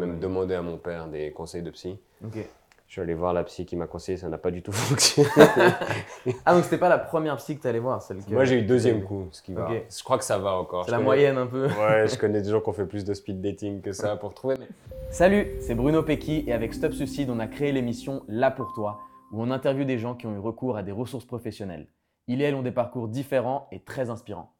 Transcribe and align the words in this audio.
même 0.00 0.18
demandé 0.18 0.54
à 0.54 0.62
mon 0.62 0.76
père 0.78 1.08
des 1.08 1.30
conseils 1.32 1.62
de 1.62 1.70
psy. 1.70 1.98
Ok. 2.24 2.38
Je 2.86 2.94
suis 2.94 3.00
allé 3.02 3.14
voir 3.14 3.32
la 3.32 3.44
psy 3.44 3.64
qui 3.66 3.76
m'a 3.76 3.86
conseillé, 3.86 4.18
ça 4.18 4.28
n'a 4.28 4.36
pas 4.38 4.50
du 4.50 4.62
tout 4.62 4.72
fonctionné. 4.72 5.28
Ah, 6.44 6.54
donc 6.54 6.64
c'était 6.64 6.76
pas 6.78 6.88
la 6.88 6.98
première 6.98 7.36
psy 7.36 7.56
que 7.56 7.62
t'allais 7.62 7.78
voir, 7.78 8.02
celle 8.02 8.18
que. 8.24 8.32
Moi, 8.32 8.44
j'ai 8.44 8.58
eu 8.58 8.62
deuxième 8.62 9.04
coup, 9.04 9.28
ce 9.30 9.40
qui 9.42 9.54
va. 9.54 9.70
Ok. 9.70 9.84
Je 9.96 10.02
crois 10.02 10.18
que 10.18 10.24
ça 10.24 10.38
va 10.38 10.54
encore. 10.54 10.84
C'est 10.84 10.90
la 10.90 10.96
connais- 10.96 11.04
moyenne 11.06 11.38
un 11.38 11.46
peu. 11.46 11.66
Ouais, 11.66 12.08
je 12.08 12.16
connais 12.18 12.42
des 12.42 12.50
gens 12.50 12.60
qui 12.60 12.68
ont 12.68 12.72
fait 12.72 12.86
plus 12.86 13.04
de 13.04 13.14
speed 13.14 13.40
dating 13.40 13.80
que 13.80 13.92
ça 13.92 14.16
pour 14.16 14.34
trouver. 14.34 14.56
Mais... 14.58 14.66
Salut, 15.10 15.46
c'est 15.60 15.74
Bruno 15.74 16.02
Pecky 16.02 16.44
et 16.46 16.52
avec 16.52 16.74
Stop 16.74 16.92
Suicide, 16.92 17.30
on 17.30 17.38
a 17.38 17.46
créé 17.46 17.70
l'émission 17.72 18.22
Là 18.28 18.50
pour 18.50 18.72
toi, 18.74 19.00
où 19.32 19.40
on 19.42 19.50
interviewe 19.52 19.84
des 19.84 19.98
gens 19.98 20.14
qui 20.16 20.26
ont 20.26 20.34
eu 20.34 20.38
recours 20.40 20.76
à 20.76 20.82
des 20.82 20.92
ressources 20.92 21.24
professionnelles. 21.24 21.86
Ils 22.26 22.40
et 22.42 22.44
elles 22.44 22.54
ont 22.54 22.62
des 22.62 22.70
parcours 22.72 23.06
différents 23.08 23.66
et 23.72 23.80
très 23.80 24.10
inspirants. 24.10 24.52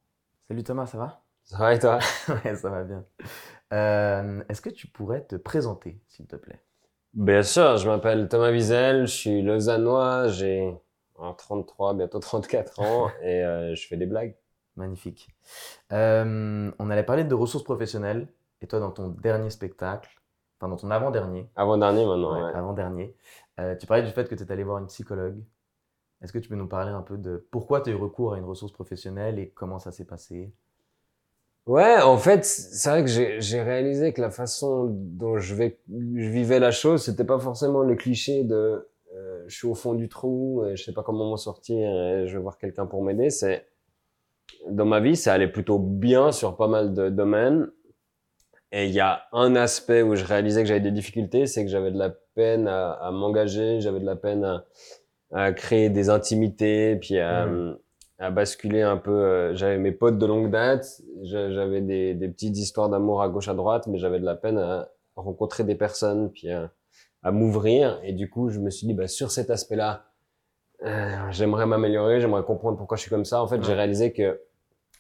Salut 0.49 0.63
Thomas, 0.65 0.87
ça 0.87 0.99
va? 0.99 1.21
Ça 1.45 1.59
va 1.59 1.75
et 1.75 1.79
toi? 1.81 1.99
Ouais, 2.45 2.55
ça 2.55 2.69
va 2.71 2.85
bien. 2.85 3.05
Euh, 3.73 4.43
Est-ce 4.49 4.61
que 4.61 4.71
tu 4.71 4.87
pourrais 4.87 5.23
te 5.25 5.37
présenter, 5.37 6.01
s'il 6.09 6.27
te 6.27 6.37
plaît? 6.37 6.61
Bien 7.13 7.43
sûr, 7.43 7.77
je 7.77 7.89
m'appelle 7.89 8.29
Thomas 8.29 8.51
Wiesel, 8.53 9.07
je 9.07 9.13
suis 9.13 9.43
lausannois, 9.43 10.29
j'ai 10.29 10.73
un 11.19 11.33
33, 11.35 11.95
bientôt 11.95 12.21
34 12.21 12.81
ans 12.81 13.11
et 13.23 13.45
euh, 13.45 13.75
je 13.75 13.87
fais 13.87 13.97
des 13.97 14.07
blagues. 14.07 14.37
Magnifique. 14.77 15.29
Euh, 15.93 16.71
on 16.79 16.91
allait 16.91 17.03
parler 17.03 17.25
de 17.25 17.35
ressources 17.35 17.65
professionnelles 17.65 18.29
et 18.63 18.67
toi, 18.67 18.79
dans 18.79 18.91
ton 18.93 19.09
dernier 19.09 19.51
spectacle, 19.51 20.09
enfin 20.59 20.69
dans 20.69 20.77
ton 20.77 20.91
avant-dernier, 20.91 21.49
Avant-dernier 21.57 22.07
maintenant, 22.07 22.35
Ouais, 22.35 22.43
ouais. 22.43 22.55
avant-dernier. 22.55 23.17
Tu 23.79 23.87
parlais 23.87 24.03
du 24.05 24.11
fait 24.11 24.27
que 24.29 24.35
tu 24.35 24.43
es 24.43 24.53
allé 24.53 24.65
voir 24.65 24.79
une 24.79 24.87
psychologue. 24.87 25.43
Est-ce 26.23 26.33
que 26.33 26.39
tu 26.39 26.49
peux 26.49 26.55
nous 26.55 26.69
parler 26.69 26.93
un 26.93 27.03
peu 27.03 27.19
de 27.19 27.47
pourquoi 27.51 27.81
tu 27.83 27.91
as 27.91 27.93
eu 27.93 27.97
recours 27.97 28.35
à 28.35 28.39
une 28.39 28.45
ressource 28.45 28.73
professionnelle 28.73 29.39
et 29.39 29.51
comment 29.51 29.79
ça 29.79 29.93
s'est 29.93 30.07
passé? 30.07 30.53
Ouais, 31.71 32.01
en 32.03 32.19
fait, 32.19 32.45
c'est 32.45 32.91
vrai 32.91 33.05
que 33.05 33.39
j'ai 33.39 33.63
réalisé 33.63 34.13
que 34.13 34.21
la 34.21 34.31
façon 34.31 34.89
dont 34.91 35.39
je, 35.39 35.55
vais, 35.55 35.79
je 35.89 36.29
vivais 36.29 36.59
la 36.59 36.73
chose, 36.73 37.05
c'était 37.05 37.23
pas 37.23 37.39
forcément 37.39 37.83
le 37.85 37.95
cliché 37.95 38.43
de 38.43 38.89
euh, 39.15 39.45
je 39.47 39.57
suis 39.57 39.69
au 39.69 39.77
fond 39.77 39.95
du 39.95 40.09
trou, 40.09 40.65
et 40.67 40.75
je 40.75 40.83
sais 40.83 40.93
pas 40.93 41.05
comment 41.05 41.31
m'en 41.31 41.37
sortir, 41.37 41.89
et 41.89 42.27
je 42.27 42.37
vais 42.37 42.43
voir 42.43 42.59
quelqu'un 42.59 42.87
pour 42.87 43.05
m'aider. 43.05 43.31
C'est 43.31 43.67
dans 44.69 44.85
ma 44.85 44.99
vie, 44.99 45.15
ça 45.15 45.33
allait 45.33 45.47
plutôt 45.47 45.79
bien 45.79 46.33
sur 46.33 46.57
pas 46.57 46.67
mal 46.67 46.93
de 46.93 47.09
domaines. 47.09 47.69
Et 48.73 48.87
il 48.87 48.93
y 48.93 48.99
a 48.99 49.23
un 49.33 49.55
aspect 49.55 50.03
où 50.03 50.17
je 50.17 50.25
réalisais 50.25 50.63
que 50.63 50.69
j'avais 50.69 50.81
des 50.81 50.91
difficultés, 50.91 51.47
c'est 51.47 51.65
que 51.65 51.71
j'avais 51.71 51.93
de 51.93 51.99
la 51.99 52.11
peine 52.35 52.67
à, 52.67 52.95
à 52.95 53.13
m'engager, 53.13 53.81
j'avais 53.81 54.01
de 54.01 54.07
la 54.07 54.17
peine 54.17 54.43
à, 54.45 54.65
à 55.31 55.53
créer 55.53 55.89
des 55.89 56.09
intimités, 56.11 56.97
puis 56.97 57.21
à, 57.21 57.47
Mhm. 57.47 57.79
À 58.21 58.31
basculer 58.31 58.83
un 58.83 58.97
peu. 58.99 59.11
euh, 59.13 59.55
j'avais 59.55 59.79
mes 59.79 59.93
potes 59.93 60.19
de 60.19 60.27
longue 60.27 60.51
date, 60.51 60.87
j'a- 61.23 61.51
j'avais 61.51 61.81
des, 61.81 62.15
des 62.15 62.29
petites 62.29 62.57
histoires 62.59 62.89
d'amour 62.89 63.23
à 63.23 63.29
gauche 63.29 63.49
à 63.49 63.55
droite, 63.55 63.87
mais 63.89 63.99
j'avais 63.99 64.21
de 64.21 64.25
la 64.25 64.37
peine 64.37 64.59
à 64.59 64.89
rencontrer 65.17 65.65
des 65.65 65.75
personnes, 65.75 66.31
puis 66.31 66.51
à, 66.51 66.71
à 67.23 67.33
m'ouvrir. 67.33 68.01
Et 68.05 68.13
du 68.13 68.31
coup, 68.31 68.51
je 68.51 68.61
me 68.61 68.71
suis 68.71 68.87
dit, 68.87 68.95
bah, 68.95 69.09
sur 69.09 69.31
cet 69.31 69.51
aspect-là, 69.51 70.05
euh, 70.85 71.17
j'aimerais 71.31 71.67
m'améliorer, 71.67 72.21
j'aimerais 72.21 72.43
comprendre 72.45 72.77
pourquoi 72.79 72.97
je 72.97 73.03
suis 73.03 73.11
comme 73.11 73.25
ça. 73.27 73.43
En 73.43 73.49
fait, 73.49 73.63
j'ai 73.65 73.75
réalisé 73.75 74.13
que 74.13 74.41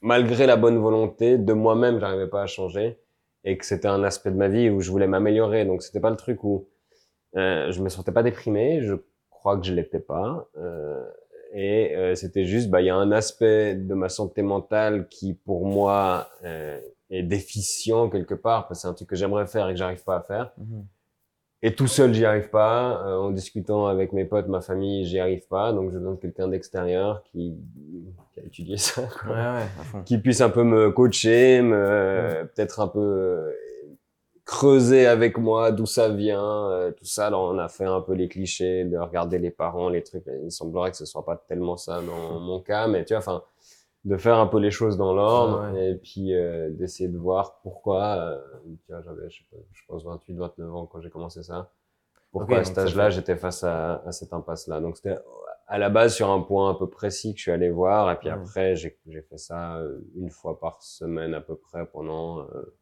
malgré 0.02 0.46
la 0.46 0.56
bonne 0.56 0.78
volonté 0.78 1.38
de 1.38 1.52
moi-même, 1.52 2.00
j'arrivais 2.00 2.28
pas 2.28 2.42
à 2.42 2.46
changer 2.46 2.98
et 3.44 3.56
que 3.56 3.64
c'était 3.64 3.88
un 3.88 4.02
aspect 4.04 4.30
de 4.30 4.36
ma 4.36 4.48
vie 4.48 4.68
où 4.70 4.80
je 4.80 4.90
voulais 4.90 5.06
m'améliorer. 5.06 5.64
Donc, 5.64 5.82
c'était 5.82 6.00
pas 6.00 6.10
le 6.10 6.16
truc 6.16 6.44
où 6.44 6.68
euh, 7.36 7.70
je 7.70 7.82
me 7.82 7.88
sentais 7.88 8.12
pas 8.12 8.22
déprimé. 8.22 8.82
Je 8.82 8.94
crois 9.30 9.58
que 9.58 9.64
je 9.66 9.72
l'étais 9.72 10.00
pas. 10.00 10.48
Euh, 10.58 11.02
et 11.52 11.96
euh, 11.96 12.14
c'était 12.14 12.44
juste, 12.44 12.70
bah, 12.70 12.80
il 12.80 12.86
y 12.86 12.90
a 12.90 12.94
un 12.96 13.10
aspect 13.12 13.74
de 13.74 13.94
ma 13.94 14.08
santé 14.08 14.42
mentale 14.42 15.08
qui, 15.08 15.34
pour 15.34 15.66
moi, 15.66 16.28
euh, 16.44 16.78
est 17.10 17.22
déficient 17.22 18.08
quelque 18.08 18.34
part 18.34 18.68
parce 18.68 18.78
que 18.78 18.82
c'est 18.82 18.88
un 18.88 18.94
truc 18.94 19.08
que 19.08 19.16
j'aimerais 19.16 19.46
faire 19.46 19.68
et 19.68 19.72
que 19.72 19.78
j'arrive 19.78 20.04
pas 20.04 20.16
à 20.16 20.20
faire. 20.22 20.52
Et 21.62 21.74
tout 21.74 21.88
seul, 21.88 22.14
j'y 22.14 22.24
arrive 22.24 22.48
pas. 22.48 23.02
Euh, 23.04 23.16
en 23.16 23.30
discutant 23.30 23.86
avec 23.86 24.12
mes 24.12 24.24
potes, 24.24 24.48
ma 24.48 24.60
famille, 24.62 25.04
j'y 25.04 25.18
arrive 25.18 25.46
pas. 25.48 25.72
Donc, 25.72 25.90
je 25.92 25.98
demande 25.98 26.18
quelqu'un 26.20 26.48
d'extérieur 26.48 27.22
qui, 27.24 27.54
qui 28.32 28.40
a 28.40 28.44
étudié 28.44 28.76
ça, 28.78 29.02
Ouais, 29.02 29.08
quoi. 29.22 29.34
ouais, 29.34 29.84
fond. 29.84 30.02
qui 30.04 30.16
puisse 30.18 30.40
un 30.40 30.48
peu 30.50 30.62
me 30.64 30.90
coacher, 30.90 31.60
me 31.60 32.48
peut-être 32.54 32.80
un 32.80 32.88
peu 32.88 33.00
euh, 33.00 33.52
creuser 34.50 35.06
avec 35.06 35.38
moi 35.38 35.70
d'où 35.70 35.86
ça 35.86 36.08
vient, 36.08 36.68
euh, 36.70 36.90
tout 36.90 37.04
ça. 37.04 37.28
Alors, 37.28 37.42
on 37.44 37.58
a 37.58 37.68
fait 37.68 37.84
un 37.84 38.00
peu 38.00 38.14
les 38.14 38.28
clichés 38.28 38.84
de 38.84 38.98
regarder 38.98 39.38
les 39.38 39.52
parents, 39.52 39.88
les 39.88 40.02
trucs. 40.02 40.24
Il 40.42 40.50
semblerait 40.50 40.90
que 40.90 40.96
ce 40.96 41.06
soit 41.06 41.24
pas 41.24 41.36
tellement 41.36 41.76
ça 41.76 42.00
dans 42.02 42.40
mon 42.48 42.60
cas, 42.60 42.88
mais 42.88 43.04
tu 43.04 43.14
vois, 43.14 43.18
enfin, 43.18 43.44
de 44.04 44.16
faire 44.16 44.38
un 44.38 44.48
peu 44.48 44.58
les 44.58 44.72
choses 44.72 44.96
dans 44.96 45.14
l'ordre 45.14 45.62
Ah 45.68 45.72
ouais. 45.72 45.90
et 45.90 45.94
puis 45.94 46.34
euh, 46.34 46.68
d'essayer 46.70 47.08
de 47.08 47.16
voir 47.18 47.60
pourquoi. 47.62 48.02
euh, 48.16 48.38
tu 48.86 48.92
vois, 48.92 49.02
j'avais, 49.02 49.28
je, 49.30 49.42
pense 49.86 50.04
28, 50.04 50.34
29 50.34 50.74
ans 50.74 50.86
quand 50.86 51.00
j'ai 51.00 51.10
commencé 51.10 51.42
ça. 51.44 51.70
Pourquoi 52.32 52.58
à 52.58 52.64
cet 52.64 52.78
âge-là, 52.78 53.10
j'étais 53.10 53.36
face 53.36 53.62
à, 53.62 54.02
à 54.06 54.10
cette 54.12 54.32
impasse-là. 54.32 54.80
Donc 54.80 54.96
c'était 54.96 55.18
à 55.68 55.78
la 55.78 55.90
base 55.90 56.14
sur 56.14 56.28
un 56.30 56.40
point 56.40 56.70
un 56.70 56.74
peu 56.74 56.88
précis 56.88 57.32
que 57.34 57.38
je 57.38 57.42
suis 57.42 57.52
allé 57.52 57.70
voir, 57.70 58.10
et 58.10 58.16
puis 58.16 58.28
Ouais. 58.28 58.34
après 58.34 58.74
j'ai 58.74 58.98
j'ai 59.06 59.22
fait 59.22 59.38
ça 59.38 59.76
euh, 59.76 60.00
une 60.16 60.30
fois 60.30 60.58
par 60.58 60.82
semaine 60.82 61.34
à 61.34 61.40
peu 61.40 61.54
près 61.56 61.86
pendant 61.86 62.40
euh, 62.40 62.74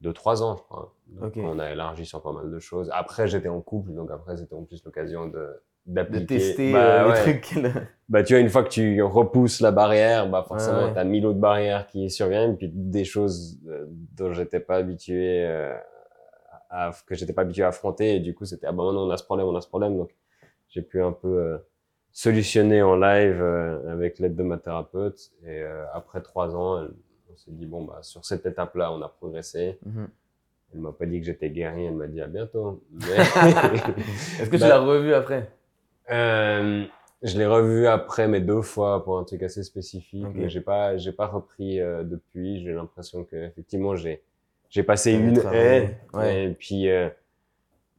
deux 0.00 0.12
trois 0.12 0.42
ans, 0.42 0.56
je 0.56 0.62
crois. 0.62 0.94
Donc, 1.08 1.24
Ok. 1.36 1.42
On 1.42 1.58
a 1.58 1.70
élargi 1.72 2.04
sur 2.06 2.22
pas 2.22 2.32
mal 2.32 2.50
de 2.50 2.58
choses. 2.58 2.90
Après 2.92 3.26
j'étais 3.28 3.48
en 3.48 3.60
couple, 3.60 3.92
donc 3.92 4.10
après 4.10 4.36
c'était 4.36 4.54
en 4.54 4.64
plus 4.64 4.84
l'occasion 4.84 5.26
de 5.26 5.32
De 5.38 5.54
d'appliquer. 5.86 6.26
tester 6.38 6.72
Bah, 6.72 7.04
euh, 7.06 7.14
les 7.14 7.20
trucs. 7.22 7.58
Bah 8.08 8.22
tu 8.22 8.34
vois, 8.34 8.40
une 8.40 8.48
fois 8.50 8.62
que 8.62 8.68
tu 8.68 9.02
repousses 9.02 9.60
la 9.60 9.72
barrière, 9.72 10.28
bah 10.28 10.44
forcément 10.46 10.86
ouais. 10.86 10.94
t'as 10.94 11.04
mille 11.04 11.26
autres 11.26 11.38
barrières 11.40 11.86
qui 11.86 12.10
surviennent, 12.10 12.56
puis 12.56 12.68
des 12.72 13.04
choses 13.04 13.58
euh, 13.68 13.86
dont 14.16 14.32
j'étais 14.32 14.60
pas 14.60 14.76
habitué 14.76 15.44
euh, 15.46 15.74
à, 16.70 16.90
que 17.06 17.14
j'étais 17.14 17.32
pas 17.32 17.42
habitué 17.42 17.62
à 17.64 17.68
affronter, 17.68 18.16
et 18.16 18.20
du 18.20 18.34
coup 18.34 18.44
c'était 18.44 18.66
ah 18.66 18.72
bah 18.72 18.84
maintenant 18.84 19.06
on 19.06 19.10
a 19.10 19.16
ce 19.16 19.24
problème, 19.24 19.46
on 19.46 19.56
a 19.56 19.60
ce 19.60 19.68
problème, 19.68 19.96
donc 19.96 20.14
j'ai 20.68 20.82
pu 20.82 21.02
un 21.02 21.12
peu 21.12 21.28
euh, 21.28 21.58
solutionner 22.12 22.82
en 22.82 22.96
live 22.96 23.42
avec 23.88 24.18
l'aide 24.18 24.36
de 24.36 24.42
ma 24.42 24.58
thérapeute, 24.58 25.30
et 25.46 25.62
après 25.92 26.20
trois 26.20 26.54
ans, 26.54 26.82
elle- 26.82 26.90
s'est 27.36 27.50
dit 27.50 27.66
bon 27.66 27.84
bah 27.84 27.98
sur 28.02 28.24
cette 28.24 28.46
étape-là 28.46 28.92
on 28.92 29.00
a 29.02 29.08
progressé. 29.08 29.78
Mhm. 29.84 30.08
Elle 30.74 30.80
m'a 30.80 30.92
pas 30.92 31.06
dit 31.06 31.20
que 31.20 31.26
j'étais 31.26 31.50
guéri, 31.50 31.84
elle 31.84 31.94
m'a 31.94 32.06
dit 32.08 32.20
à 32.20 32.26
bientôt. 32.26 32.82
Mais... 32.92 32.98
Est-ce 34.40 34.50
que 34.50 34.56
tu 34.56 34.62
Bah, 34.62 34.68
l'as 34.68 34.80
revu 34.80 35.14
après? 35.14 35.50
Euh, 36.10 36.84
je 37.22 37.38
l'ai 37.38 37.46
revu 37.46 37.86
après, 37.86 38.28
mais 38.28 38.40
deux 38.40 38.62
fois 38.62 39.02
pour 39.04 39.18
un 39.18 39.24
truc 39.24 39.42
assez 39.42 39.62
spécifique. 39.62 40.26
Ok. 40.26 40.34
Mais 40.34 40.48
j'ai 40.48 40.60
pas, 40.60 40.96
j'ai 40.96 41.12
pas 41.12 41.26
repris 41.26 41.80
euh, 41.80 42.02
depuis. 42.02 42.62
J'ai 42.62 42.72
l'impression 42.72 43.24
que 43.24 43.36
effectivement 43.36 43.96
j'ai, 43.96 44.22
j'ai 44.68 44.82
passé 44.82 45.12
une 45.12 45.38
haie. 45.52 45.98
Ouais. 46.12 46.44
Et 46.44 46.50
puis, 46.50 46.90
euh, 46.90 47.08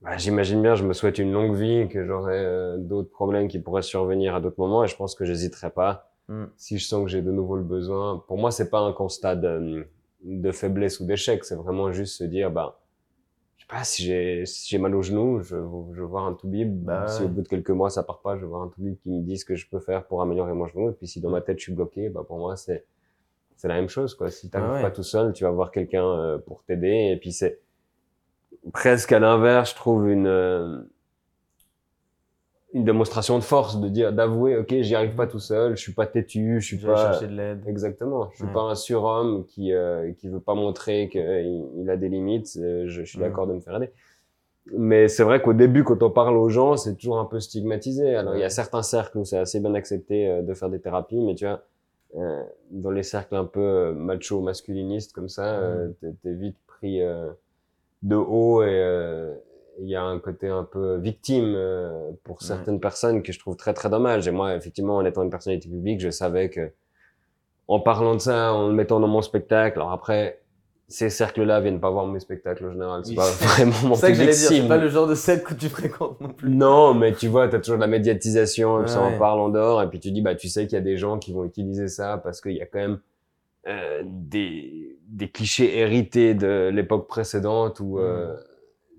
bah, 0.02 0.18
j'imagine 0.18 0.62
bien, 0.62 0.75
je 0.75 0.84
me 0.84 0.94
souhaite 0.94 1.18
une 1.18 1.31
longue 1.31 1.56
vie, 1.56 1.88
que 1.90 2.06
j'aurai 2.06 2.75
d'autres 2.78 3.09
problèmes 3.09 3.48
qui 3.48 3.59
pourraient 3.59 3.81
survenir 3.81 4.36
à 4.36 4.42
d'autres 4.42 4.59
moments. 4.59 4.84
Et 4.84 4.88
je 4.88 4.96
pense 4.96 5.16
que 5.16 5.25
j'hésiterai 5.25 5.69
pas 5.72 6.12
Mm. 6.29 6.45
si 6.57 6.77
je 6.77 6.85
sens 6.85 7.03
que 7.05 7.09
j'ai 7.09 7.21
de 7.21 7.31
nouveau 7.31 7.55
le 7.55 7.63
besoin. 7.63 8.23
Pour 8.27 8.38
moi, 8.38 8.51
c'est 8.51 8.69
pas 8.69 8.79
un 8.79 8.91
constat 8.93 9.35
de, 9.35 9.88
de 10.23 10.51
faiblesse 10.51 10.99
ou 10.99 11.05
d'échec. 11.05 11.43
C'est 11.45 11.55
vraiment 11.55 11.91
juste 11.93 12.15
se 12.17 12.23
dire, 12.25 12.51
bah, 12.51 12.79
je 13.55 13.63
sais 13.63 13.67
pas, 13.69 13.83
si 13.83 14.03
j'ai, 14.03 14.45
si 14.45 14.77
mal 14.77 14.93
au 14.95 15.01
genou, 15.01 15.39
je, 15.41 15.55
je 15.93 16.01
vais 16.01 16.07
voir 16.07 16.25
un 16.25 16.33
toubib. 16.33 16.83
Bah 16.83 17.07
si 17.07 17.23
au 17.23 17.27
bout 17.29 17.41
de 17.43 17.47
quelques 17.47 17.69
mois 17.69 17.89
ça 17.89 18.03
part 18.03 18.19
pas, 18.21 18.35
je 18.35 18.41
vais 18.41 18.47
voir 18.47 18.61
un 18.63 18.67
toubib 18.67 18.97
qui 18.97 19.09
me 19.09 19.21
dit 19.21 19.38
ce 19.38 19.45
que 19.45 19.55
je 19.55 19.69
peux 19.69 19.79
faire 19.79 20.05
pour 20.05 20.21
améliorer 20.21 20.53
mon 20.53 20.67
genou. 20.67 20.89
Et 20.89 20.93
puis 20.93 21.07
si 21.07 21.21
dans 21.21 21.29
ma 21.29 21.41
tête 21.41 21.57
je 21.59 21.63
suis 21.63 21.73
bloqué, 21.73 22.09
bah, 22.09 22.23
pour 22.27 22.38
moi, 22.39 22.55
c'est, 22.57 22.85
c'est 23.55 23.67
la 23.69 23.75
même 23.75 23.89
chose, 23.89 24.13
quoi. 24.13 24.29
Si 24.29 24.49
t'arrives 24.49 24.69
Ah 24.69 24.73
ouais. 24.75 24.81
pas 24.81 24.91
tout 24.91 25.03
seul, 25.03 25.33
tu 25.33 25.44
vas 25.45 25.51
voir 25.51 25.71
quelqu'un 25.71 26.05
euh, 26.05 26.38
pour 26.38 26.63
t'aider. 26.65 27.11
Et 27.13 27.17
puis 27.17 27.31
c'est 27.31 27.61
presque 28.73 29.11
à 29.13 29.19
l'inverse, 29.19 29.71
je 29.71 29.75
trouve 29.75 30.09
une, 30.09 30.27
euh, 30.27 30.81
une 32.77 32.85
démonstration 32.85 33.38
de 33.38 33.43
force 33.43 33.79
de 33.81 33.89
dire, 33.89 34.13
d'avouer, 34.13 34.57
ok, 34.57 34.73
j'y 34.81 34.95
arrive 34.95 35.15
pas 35.15 35.27
tout 35.27 35.39
seul, 35.39 35.75
je 35.75 35.81
suis 35.81 35.93
pas 35.93 36.05
têtu, 36.05 36.61
je 36.61 36.65
suis 36.65 36.77
pas, 36.77 36.95
cherché 36.95 37.27
de 37.27 37.33
l'aide. 37.35 37.63
Exactement. 37.67 38.29
Je 38.31 38.38
suis 38.38 38.45
Ouais. 38.45 38.53
pas 38.53 38.61
un 38.61 38.75
surhomme 38.75 39.45
qui 39.45 39.73
euh, 39.73 40.11
qui 40.13 40.27
veut 40.29 40.39
pas 40.39 40.55
montrer 40.55 41.09
qu'il 41.09 41.63
il 41.77 41.89
a 41.89 41.97
des 41.97 42.09
limites. 42.09 42.57
Euh, 42.57 42.83
Je, 42.88 43.03
je 43.03 43.09
suis 43.09 43.19
d'accord 43.19 43.47
de 43.47 43.53
me 43.53 43.59
faire 43.59 43.75
aider. 43.77 43.91
Mais 44.74 45.07
c'est 45.07 45.24
vrai 45.24 45.41
qu'au 45.41 45.53
début, 45.53 45.83
quand 45.83 46.03
on 46.03 46.09
parle 46.12 46.35
aux 46.38 46.50
gens, 46.50 46.75
c'est 46.77 46.95
toujours 46.95 47.19
un 47.19 47.25
peu 47.25 47.39
stigmatisé. 47.39 48.15
Alors 48.15 48.35
il 48.35 48.41
y 48.41 48.44
a 48.44 48.50
certains 48.50 48.83
cercles 48.83 49.18
où 49.19 49.25
c'est 49.25 49.38
assez 49.38 49.59
bien 49.59 49.73
accepté 49.75 50.27
euh, 50.30 50.41
de 50.41 50.53
faire 50.53 50.69
des 50.69 50.80
thérapies, 50.80 51.21
mais 51.21 51.35
tu 51.35 51.45
vois, 51.45 51.62
euh, 52.18 52.44
dans 52.71 52.91
les 52.91 53.03
cercles 53.03 53.35
un 53.35 53.45
peu 53.45 53.62
euh, 53.62 53.94
macho 53.94 54.41
masculinistes 54.41 55.13
comme 55.13 55.30
ça, 55.30 55.56
euh, 55.59 55.89
t'es- 56.01 56.13
t'es 56.21 56.33
vite 56.33 56.57
pris 56.68 57.01
euh, 57.01 57.30
de 58.03 58.15
haut 58.15 58.62
et 58.63 58.68
euh, 58.69 59.33
il 59.79 59.88
y 59.89 59.95
a 59.95 60.03
un 60.03 60.19
côté 60.19 60.47
un 60.47 60.63
peu 60.63 60.97
victime 60.97 61.53
euh, 61.56 62.12
pour 62.24 62.38
Ouais. 62.41 62.47
certaines 62.47 62.79
personnes 62.79 63.21
que 63.24 63.31
je 63.31 63.39
trouve 63.39 63.56
très 63.56 63.74
très 63.74 63.89
dommage. 63.89 64.27
Et 64.27 64.31
moi, 64.31 64.56
effectivement, 64.56 64.97
en 64.97 65.06
étant 65.06 65.24
une 65.24 65.29
personnalité 65.29 65.69
publique, 65.69 66.00
je 66.01 66.09
savais 66.09 66.50
que 66.50 66.71
en 67.68 67.79
parlant 67.79 68.15
de 68.15 68.19
ça, 68.21 68.53
en 68.53 68.68
le 68.69 68.74
mettant 68.74 69.00
dans 69.00 69.07
mon 69.09 69.21
spectacle, 69.21 69.77
alors 69.79 69.91
après, 69.91 70.41
ces 70.88 71.09
cercles-là 71.09 71.59
viennent 71.59 71.81
pas 71.81 71.89
voir 71.89 72.07
mes 72.07 72.19
spectacles 72.21 72.65
en 72.65 72.71
général. 72.71 73.01
C'est 73.03 73.09
Oui. 73.12 73.15
pas 73.18 73.29
vraiment 73.45 73.74
mon 73.83 73.95
C'est 73.95 74.01
ça 74.01 74.07
que 74.07 74.13
j'allais 74.15 74.31
dire, 74.31 74.47
c'est 74.50 74.68
pas 74.68 74.77
le 74.77 74.88
genre 74.88 75.06
de 75.07 75.15
scène 75.15 75.41
que 75.44 75.53
tu 75.53 75.68
fréquentes 75.68 76.21
non 76.21 76.30
plus. 76.30 76.50
Non, 76.50 76.94
mais 76.94 77.13
tu 77.13 77.27
vois, 77.27 77.47
t'as 77.50 77.59
toujours 77.59 77.75
de 77.75 77.81
la 77.81 77.88
médiatisation, 77.88 78.81
puis 78.83 78.89
ça 78.89 79.01
Ouais. 79.01 79.15
en 79.15 79.18
parle 79.19 79.39
en 79.41 79.50
dehors, 79.50 79.81
et 79.81 79.89
puis 79.89 80.00
tu 80.00 80.12
dis, 80.12 80.21
bah, 80.21 80.33
tu 80.35 80.47
sais 80.47 80.65
qu'il 80.65 80.75
y 80.75 80.80
a 80.80 80.83
des 80.83 80.97
gens 80.97 81.19
qui 81.19 81.33
vont 81.33 81.44
utiliser 81.44 81.89
ça 81.89 82.18
parce 82.18 82.39
qu'il 82.41 82.53
y 82.53 82.62
a 82.62 82.65
quand 82.65 82.80
même 82.80 83.00
euh, 83.68 84.01
des, 84.06 84.97
des 85.09 85.30
clichés 85.30 85.77
hérités 85.77 86.33
de 86.35 86.69
l'époque 86.73 87.06
précédente 87.09 87.81
où, 87.81 88.00
euh, 88.00 88.33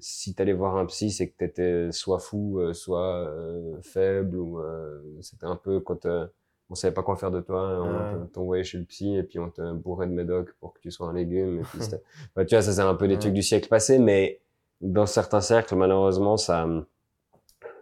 si 0.01 0.35
t'allais 0.35 0.53
voir 0.53 0.77
un 0.77 0.87
psy, 0.87 1.11
c'est 1.11 1.29
que 1.29 1.37
t'étais 1.37 1.91
soit 1.93 2.19
fou, 2.19 2.59
euh, 2.61 2.73
soit 2.75 3.27
euh, 3.29 3.77
faible, 3.83 4.37
ou 4.37 4.59
euh, 4.61 5.01
c'était 5.23 5.47
un 5.47 5.57
peu 5.57 5.81
quand 5.81 6.07
euh, 6.07 6.27
on 6.71 6.75
savait 6.75 6.95
pas 6.95 7.03
quoi 7.03 7.17
faire 7.17 7.31
de 7.31 7.41
toi, 7.41 7.83
on 7.83 8.27
t'envoyait 8.27 8.65
chez 8.65 8.79
le 8.79 8.85
psy 8.85 9.17
et 9.17 9.23
puis 9.23 9.39
on 9.39 9.51
te 9.51 9.73
bourrait 9.73 10.07
de 10.07 10.13
médoc 10.13 10.53
pour 10.61 10.75
que 10.75 10.81
tu 10.81 10.91
sois 10.91 11.09
un 11.09 11.15
légume. 11.15 11.61
Et 11.61 11.63
puis 11.63 11.79
c'était- 11.83 12.03
Enfin, 12.35 12.45
tu 12.45 12.55
vois, 12.55 12.63
ça 12.63 12.73
c'est 12.73 12.81
un 12.83 12.95
peu 12.95 13.09
des 13.09 13.19
trucs 13.19 13.33
du 13.35 13.43
siècle 13.43 13.69
passé, 13.69 13.99
mais 13.99 14.41
dans 14.81 15.07
certains 15.07 15.41
cercles, 15.41 15.75
malheureusement, 15.77 16.37
ça 16.37 16.67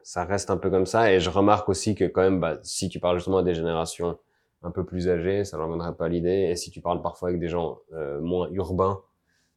ça 0.03 0.25
reste 0.25 0.51
un 0.51 0.57
peu 0.57 0.71
comme 0.71 0.87
ça. 0.87 1.13
Et 1.13 1.21
je 1.21 1.31
remarque 1.31 1.69
aussi 1.69 1.95
que 1.95 2.05
quand 2.05 2.23
même, 2.23 2.41
bah, 2.41 2.59
si 2.63 2.89
tu 2.89 3.01
parles 3.01 3.17
justement 3.19 3.39
à 3.39 3.43
des 3.43 3.55
générations 3.55 4.19
un 4.63 4.71
peu 4.71 4.85
plus 4.85 5.09
âgées, 5.09 5.45
ça 5.45 5.59
leur 5.59 5.69
viendrait 5.69 5.95
pas 5.95 6.09
l'idée. 6.09 6.49
Et 6.51 6.57
si 6.57 6.71
tu 6.71 6.81
parles 6.81 7.03
parfois 7.03 7.29
avec 7.29 7.41
des 7.41 7.49
gens 7.49 7.79
euh, 7.93 8.21
moins 8.21 8.49
urbains, 8.51 9.01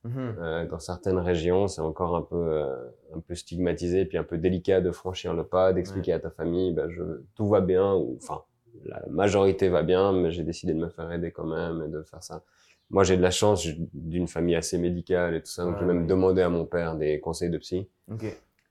Mhm. 0.04 0.36
euh, 0.40 0.66
dans 0.68 0.80
certaines 0.80 1.18
régions, 1.20 1.68
c'est 1.68 1.82
encore 1.82 2.16
un 2.16 2.22
peu, 2.22 2.36
euh, 2.38 2.90
un 3.16 3.20
peu 3.20 3.36
stigmatisé, 3.36 4.06
puis 4.06 4.18
un 4.18 4.24
peu 4.24 4.38
délicat 4.38 4.82
de 4.82 4.92
franchir 4.92 5.34
le 5.34 5.44
pas, 5.46 5.74
d'expliquer 5.74 6.14
à 6.14 6.20
ta 6.20 6.30
famille, 6.30 6.74
bah, 6.74 6.88
je, 6.90 7.04
tout 7.36 7.48
va 7.50 7.62
bien, 7.62 7.94
ou 7.96 8.16
enfin, 8.18 8.42
la 8.86 9.04
majorité 9.10 9.68
va 9.70 9.84
bien, 9.84 10.14
mais 10.14 10.32
j'ai 10.32 10.44
décidé 10.44 10.74
de 10.74 10.80
me 10.80 10.90
faire 10.90 11.12
aider 11.12 11.32
quand 11.32 11.46
même 11.46 11.84
et 11.86 11.90
de 11.90 12.02
faire 12.04 12.24
ça. 12.24 12.44
Moi, 12.92 13.04
j'ai 13.04 13.18
de 13.18 13.22
la 13.22 13.32
chance 13.32 13.66
d'une 13.94 14.28
famille 14.28 14.56
assez 14.56 14.78
médicale 14.78 15.36
et 15.36 15.42
tout 15.44 15.52
ça, 15.52 15.64
donc 15.66 15.74
Ouais, 15.74 15.80
j'ai 15.80 15.86
même 15.86 16.02
ouais. 16.04 16.08
demandé 16.08 16.42
à 16.42 16.50
mon 16.50 16.66
père 16.66 16.96
des 16.96 17.20
conseils 17.20 17.50
de 17.50 17.58
psy. 17.58 17.88
Ok. 18.12 18.26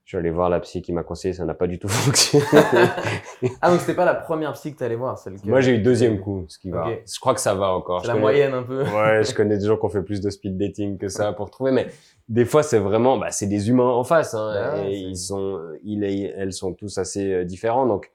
Je 0.09 0.13
suis 0.13 0.17
allé 0.17 0.31
voir 0.31 0.49
la 0.49 0.59
psy 0.61 0.81
qui 0.81 0.95
m'a 0.95 1.03
conseillé, 1.03 1.35
ça 1.35 1.45
n'a 1.45 1.53
pas 1.53 1.67
du 1.67 1.79
tout 1.79 1.87
fonctionné. 1.91 2.43
Ah, 3.61 3.71
donc 3.71 3.81
c'était 3.81 3.93
pas 3.93 4.07
la 4.07 4.15
première 4.15 4.55
psy 4.55 4.73
que 4.73 4.79
t'allais 4.79 4.95
voir, 4.95 5.19
celle 5.19 5.39
que... 5.39 5.47
Moi, 5.47 5.61
j'ai 5.61 5.73
eu 5.75 5.81
deuxième 5.81 6.19
coup, 6.19 6.47
ce 6.49 6.59
qui 6.59 6.71
va. 6.71 6.89
Je 7.07 7.21
crois 7.21 7.35
que 7.35 7.41
ça 7.41 7.55
va 7.55 7.73
encore. 7.75 8.01
C'est 8.01 8.07
la 8.07 8.15
connais- 8.15 8.23
moyenne 8.23 8.55
un 8.55 8.63
peu. 8.63 8.85
Ouais, 8.85 9.23
je 9.23 9.35
connais 9.37 9.59
des 9.59 9.67
gens 9.67 9.77
qui 9.77 9.85
ont 9.85 9.91
fait 9.91 10.03
plus 10.03 10.23
de 10.23 10.31
speed 10.31 10.57
dating 10.57 10.97
que 10.97 11.09
ça 11.09 11.35
pour 11.35 11.51
trouver, 11.51 11.73
mais 11.73 11.89
des 12.27 12.47
fois 12.47 12.63
c'est 12.63 12.79
vraiment, 12.79 13.19
bah, 13.19 13.31
c'est 13.33 13.49
des 13.49 13.69
humains 13.69 13.85
en 13.91 14.03
face, 14.03 14.33
hein, 14.33 14.51
Bah 14.55 14.83
et 14.89 14.97
ils 14.97 15.17
sont, 15.19 15.61
ils 15.85 16.03
et 16.03 16.33
elles 16.35 16.55
sont 16.55 16.73
tous 16.73 16.97
assez 16.97 17.31
euh, 17.31 17.45
différents, 17.45 17.85
donc 17.85 18.11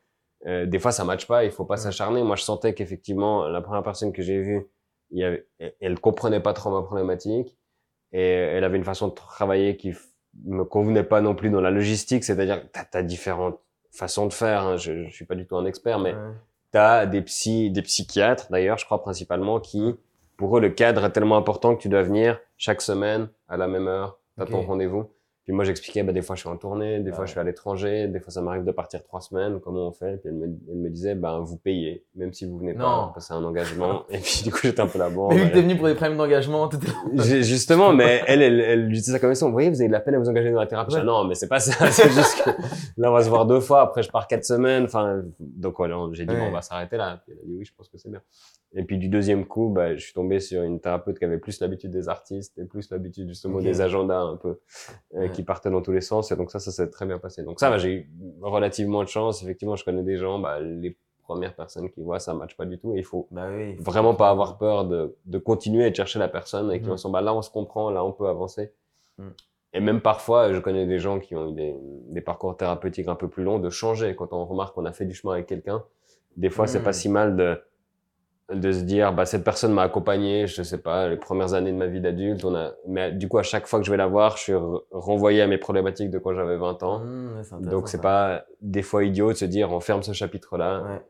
euh, 0.47 0.65
des 0.65 0.79
fois 0.79 0.91
ça 0.91 1.03
matche 1.03 1.27
pas, 1.27 1.45
il 1.45 1.51
faut 1.51 1.63
pas 1.65 1.77
s'acharner. 1.77 2.23
Moi, 2.23 2.37
je 2.37 2.41
sentais 2.41 2.73
qu'effectivement 2.73 3.47
la 3.47 3.61
première 3.61 3.83
personne 3.83 4.11
que 4.13 4.23
j'ai 4.23 4.41
vue, 4.41 4.65
il 5.11 5.19
y 5.19 5.23
avait, 5.23 5.45
elle- 5.79 5.99
comprenait 5.99 6.39
pas 6.41 6.53
trop 6.53 6.71
ma 6.71 6.81
problématique 6.81 7.55
et 8.13 8.19
elle 8.31 8.63
avait 8.63 8.77
une 8.77 8.83
façon 8.83 9.09
de 9.09 9.13
travailler 9.13 9.77
qui 9.77 9.93
me 10.45 10.63
convenait 10.63 11.03
pas 11.03 11.21
non 11.21 11.35
plus 11.35 11.49
dans 11.49 11.61
la 11.61 11.71
logistique, 11.71 12.23
c'est-à-dire 12.23 12.61
que 12.61 12.67
t'as, 12.67 12.85
t'as 12.85 13.03
différentes 13.03 13.59
façons 13.91 14.25
de 14.27 14.33
faire. 14.33 14.63
hein, 14.63 14.77
je, 14.77 15.05
je 15.05 15.11
suis 15.13 15.25
pas 15.25 15.35
du 15.35 15.45
tout 15.45 15.55
un 15.57 15.65
expert, 15.65 15.99
mais 15.99 16.13
Ouais. 16.13 16.19
T'as 16.71 17.05
des 17.05 17.21
psy, 17.21 17.69
des 17.69 17.83
psychiatres 17.83 18.47
d'ailleurs, 18.49 18.79
je 18.79 18.85
crois 18.85 18.99
principalement, 19.03 19.59
qui, 19.59 19.93
pour 20.37 20.57
eux, 20.57 20.59
le 20.61 20.69
cadre 20.71 21.05
est 21.05 21.11
tellement 21.11 21.37
important 21.37 21.75
que 21.75 21.81
tu 21.81 21.87
dois 21.87 22.01
venir 22.01 22.39
chaque 22.57 22.81
semaine 22.81 23.29
à 23.47 23.57
la 23.57 23.67
même 23.67 23.87
heure, 23.87 24.17
t'as 24.37 24.45
Ok. 24.45 24.49
ton 24.49 24.61
rendez-vous. 24.63 25.07
Puis 25.45 25.51
moi, 25.51 25.65
j'expliquais, 25.65 26.03
bah, 26.03 26.13
des 26.13 26.21
fois, 26.21 26.35
je 26.37 26.39
suis 26.39 26.47
en 26.49 26.55
tournée, 26.55 27.01
des 27.01 27.09
Ah 27.11 27.15
fois, 27.15 27.21
ouais. 27.23 27.27
je 27.27 27.31
suis 27.31 27.39
à 27.39 27.43
l'étranger, 27.43 28.07
des 28.07 28.21
fois, 28.21 28.31
ça 28.31 28.41
m'arrive 28.41 28.63
de 28.63 28.71
partir 28.71 29.03
trois 29.03 29.19
semaines, 29.19 29.59
comment 29.59 29.89
on 29.89 29.91
fait? 29.91 30.15
Puis 30.21 30.29
elle 30.29 30.35
me, 30.35 30.45
elle 30.69 30.77
me 30.77 30.89
disait, 30.89 31.15
ben, 31.15 31.39
vous 31.39 31.57
payez, 31.57 32.05
même 32.15 32.31
si 32.31 32.45
vous 32.45 32.57
venez 32.59 32.71
Non. 32.73 32.79
pas, 32.79 33.11
parce 33.13 33.27
que 33.27 33.33
c'est 33.33 33.33
un 33.39 33.43
engagement. 33.43 34.03
Et 34.09 34.19
puis, 34.19 34.41
du 34.43 34.51
coup, 34.51 34.59
j'étais 34.63 34.79
un 34.79 34.87
peu 34.87 34.99
là, 34.99 35.09
bon, 35.09 35.27
Mais 35.29 35.35
vu 35.35 35.41
bah, 35.43 35.49
que 35.49 35.53
t'es 35.55 35.61
venu 35.61 35.75
pour 35.75 35.87
des 35.87 35.95
problèmes 35.95 36.17
d'engagement, 36.17 36.69
Justement, 37.13 37.91
mais 37.91 38.21
elle, 38.25 38.41
elle, 38.41 38.59
elle 38.61 38.83
utilisait 38.85 39.11
ça 39.11 39.19
comme 39.19 39.35
ça. 39.35 39.45
Vous 39.45 39.51
voyez, 39.51 39.69
vous 39.69 39.81
avez 39.81 39.89
de 39.89 39.93
la 39.93 39.99
peine 39.99 40.15
à 40.15 40.19
vous 40.19 40.29
engager 40.29 40.49
dans 40.51 40.61
la 40.61 40.67
thérapie. 40.67 40.91
Je 40.93 40.99
dis, 40.99 41.01
Ouais. 41.01 41.07
non, 41.11 41.25
mais 41.25 41.35
c'est 41.35 41.49
pas 41.49 41.59
ça. 41.59 41.73
C'est 41.91 42.09
juste 42.09 42.41
que 42.43 42.49
là, 42.97 43.11
on 43.11 43.13
va 43.13 43.21
se 43.23 43.29
voir 43.29 43.45
deux 43.45 43.59
fois. 43.59 43.81
Après, 43.81 44.01
je 44.01 44.09
pars 44.09 44.27
quatre 44.27 44.45
semaines. 44.45 44.85
Enfin, 44.85 45.23
donc 45.39 45.75
voilà, 45.77 45.97
j'ai 46.13 46.25
dit, 46.25 46.33
Ouais. 46.33 46.39
bon, 46.39 46.47
on 46.47 46.51
va 46.51 46.61
s'arrêter 46.61 46.95
là. 46.95 47.19
Puis 47.25 47.33
elle 47.35 47.43
a 47.43 47.45
dit, 47.45 47.55
oui, 47.57 47.65
je 47.65 47.73
pense 47.75 47.89
que 47.89 47.97
c'est 47.97 48.09
bien. 48.09 48.21
Et 48.75 48.83
puis 48.83 48.97
du 48.97 49.07
deuxième 49.07 49.45
coup, 49.45 49.69
bah, 49.69 49.95
je 49.95 50.03
suis 50.03 50.13
tombé 50.13 50.39
sur 50.39 50.63
une 50.63 50.79
thérapeute 50.79 51.19
qui 51.19 51.25
avait 51.25 51.37
plus 51.37 51.59
l'habitude 51.59 51.91
des 51.91 52.09
artistes 52.09 52.57
et 52.57 52.65
plus 52.65 52.89
l'habitude 52.89 53.27
justement 53.27 53.59
des 53.59 53.81
agendas 53.81 54.19
un 54.21 54.35
peu 54.35 54.59
euh, 55.15 55.21
Ouais. 55.21 55.31
qui 55.31 55.43
partaient 55.43 55.69
dans 55.69 55.81
tous 55.81 55.91
les 55.91 56.01
sens. 56.01 56.31
Et 56.31 56.35
donc 56.35 56.49
ça, 56.51 56.59
ça 56.59 56.71
s'est 56.71 56.89
très 56.89 57.05
bien 57.05 57.19
passé. 57.19 57.43
Donc 57.43 57.59
ça, 57.59 57.69
bah, 57.69 57.77
j'ai 57.77 57.89
eu 57.93 58.09
relativement 58.41 59.03
de 59.03 59.07
chance. 59.09 59.43
Effectivement, 59.43 59.75
je 59.75 59.85
connais 59.85 60.01
des 60.03 60.17
gens. 60.17 60.39
Bah, 60.39 60.59
les 60.59 60.97
premières 61.21 61.55
personnes 61.55 61.89
qui 61.91 62.01
voient, 62.01 62.19
ça 62.19 62.33
matche 62.33 62.57
pas 62.57 62.65
du 62.65 62.77
tout. 62.79 62.95
Et 62.95 62.99
il 62.99 63.05
faut 63.05 63.27
Bah 63.31 63.47
oui. 63.55 63.75
vraiment 63.79 64.15
pas 64.15 64.29
avoir 64.29 64.57
peur 64.57 64.85
de, 64.85 65.15
de 65.25 65.37
continuer 65.37 65.85
et 65.87 65.91
de 65.91 65.95
chercher 65.95 66.17
la 66.19 66.27
personne 66.27 66.71
et 66.71 66.81
qui 66.81 66.97
sent 66.97 67.07
bah 67.11 67.21
là 67.21 67.33
on 67.33 67.41
se 67.41 67.49
comprend 67.51 67.89
là 67.91 68.03
on 68.03 68.11
peut 68.11 68.27
avancer 68.27 68.73
Mhm. 69.19 69.31
et 69.73 69.79
même 69.79 70.01
parfois 70.01 70.51
je 70.51 70.59
connais 70.59 70.85
des 70.87 70.97
gens 70.99 71.19
qui 71.19 71.35
ont 71.35 71.51
eu 71.51 71.53
des, 71.53 71.75
des 72.09 72.21
parcours 72.21 72.57
thérapeutiques 72.57 73.07
un 73.07 73.15
peu 73.15 73.27
plus 73.29 73.43
longs 73.43 73.59
de 73.59 73.69
changer 73.69 74.15
quand 74.15 74.33
on 74.33 74.43
remarque 74.45 74.73
qu'on 74.75 74.85
a 74.85 74.91
fait 74.91 75.05
du 75.05 75.13
chemin 75.13 75.33
avec 75.35 75.45
quelqu'un 75.45 75.83
des 76.35 76.49
fois 76.49 76.65
c'est 76.67 76.79
Mhm. 76.79 76.83
pas 76.85 76.93
si 76.93 77.09
mal 77.09 77.35
de 77.37 77.57
de 78.53 78.71
se 78.73 78.81
dire 78.81 79.13
bah 79.13 79.25
cette 79.25 79.43
personne 79.43 79.71
m'a 79.73 79.83
accompagné 79.83 80.47
je 80.47 80.63
sais 80.63 80.77
pas 80.81 81.07
les 81.07 81.15
premières 81.17 81.53
années 81.53 81.71
de 81.71 81.77
ma 81.77 81.87
vie 81.87 82.01
d'adulte 82.01 82.43
on 82.43 82.53
a 82.55 82.73
mais 82.87 83.11
du 83.13 83.29
coup 83.29 83.37
à 83.37 83.43
chaque 83.43 83.67
fois 83.67 83.79
que 83.79 83.85
je 83.85 83.91
vais 83.91 83.97
la 83.97 84.07
voir 84.07 84.35
je 84.37 84.43
suis 84.43 84.53
re- 84.53 84.83
renvoyé 84.91 85.41
à 85.41 85.47
mes 85.47 85.57
problématiques 85.57 86.09
de 86.11 86.19
quand 86.19 86.33
j'avais 86.35 86.57
20 86.57 86.83
ans 86.83 86.99
Mmh, 86.99 87.37
ouais, 87.61 87.69
donc 87.69 87.87
c'est 87.87 88.01
pas 88.01 88.45
des 88.61 88.81
fois 88.81 89.03
idiot 89.05 89.29
de 89.31 89.37
se 89.37 89.45
dire 89.45 89.71
on 89.71 89.79
ferme 89.79 90.03
ce 90.03 90.11
chapitre 90.11 90.57
là 90.57 90.83
Ouais. 90.83 91.01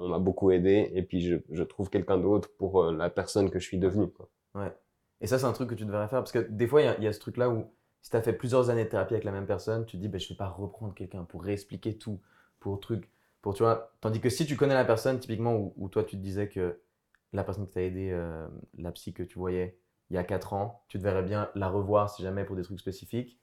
on 0.00 0.08
m'a 0.08 0.18
beaucoup 0.18 0.50
aidé 0.50 0.90
et 0.94 1.02
puis 1.02 1.20
je, 1.22 1.36
je 1.52 1.62
trouve 1.62 1.88
quelqu'un 1.88 2.18
d'autre 2.18 2.48
pour 2.58 2.82
euh, 2.82 2.92
la 2.96 3.10
personne 3.10 3.48
que 3.50 3.58
je 3.60 3.64
suis 3.64 3.78
devenu. 3.78 4.08
Quoi. 4.08 4.28
Et 5.20 5.26
ça, 5.28 5.38
c'est 5.38 5.44
un 5.46 5.52
truc 5.52 5.70
que 5.70 5.74
tu 5.76 5.84
devrais 5.84 6.08
faire 6.08 6.18
parce 6.18 6.32
que 6.32 6.40
des 6.50 6.66
fois, 6.66 6.82
il 6.82 6.84
y 6.86 6.88
a- 6.88 6.96
il 6.98 7.04
y, 7.04 7.06
a 7.06 7.12
ce 7.12 7.20
truc-là 7.20 7.48
où 7.48 7.64
si 8.00 8.10
tu 8.10 8.16
as 8.16 8.22
fait 8.22 8.32
plusieurs 8.32 8.70
années 8.70 8.84
de 8.84 8.88
thérapie 8.88 9.14
avec 9.14 9.22
la 9.24 9.30
même 9.30 9.46
personne, 9.46 9.84
tu 9.86 9.96
te 9.96 10.02
dis, 10.02 10.08
bah, 10.08 10.18
je 10.18 10.28
vais 10.28 10.34
pas 10.34 10.48
reprendre 10.48 10.94
quelqu'un 10.94 11.22
pour 11.24 11.44
réexpliquer 11.44 11.96
tout, 11.96 12.18
pour 12.58 12.80
truc, 12.80 13.08
pour 13.42 13.54
tu 13.54 13.62
vois. 13.62 13.92
Tandis 14.00 14.20
que 14.20 14.30
si 14.30 14.46
tu 14.46 14.56
connais 14.56 14.74
la 14.74 14.84
personne, 14.84 15.18
typiquement, 15.18 15.72
où, 15.76 15.88
toi 15.88 16.04
tu 16.04 16.16
te 16.16 16.22
disais 16.22 16.48
que 16.48 16.80
la 17.32 17.44
personne 17.44 17.66
qui 17.66 17.72
t'a 17.72 17.82
aidé, 17.82 18.10
euh, 18.12 18.46
la 18.78 18.92
psy 18.92 19.12
que 19.12 19.22
tu 19.22 19.38
voyais 19.38 19.78
il 20.10 20.14
y 20.14 20.18
a 20.18 20.24
4 20.24 20.52
ans, 20.52 20.84
tu 20.88 20.98
devrais 20.98 21.22
bien 21.22 21.50
la 21.54 21.68
revoir 21.68 22.10
si 22.10 22.22
jamais 22.22 22.44
pour 22.44 22.56
des 22.56 22.62
trucs 22.62 22.78
spécifiques? 22.78 23.38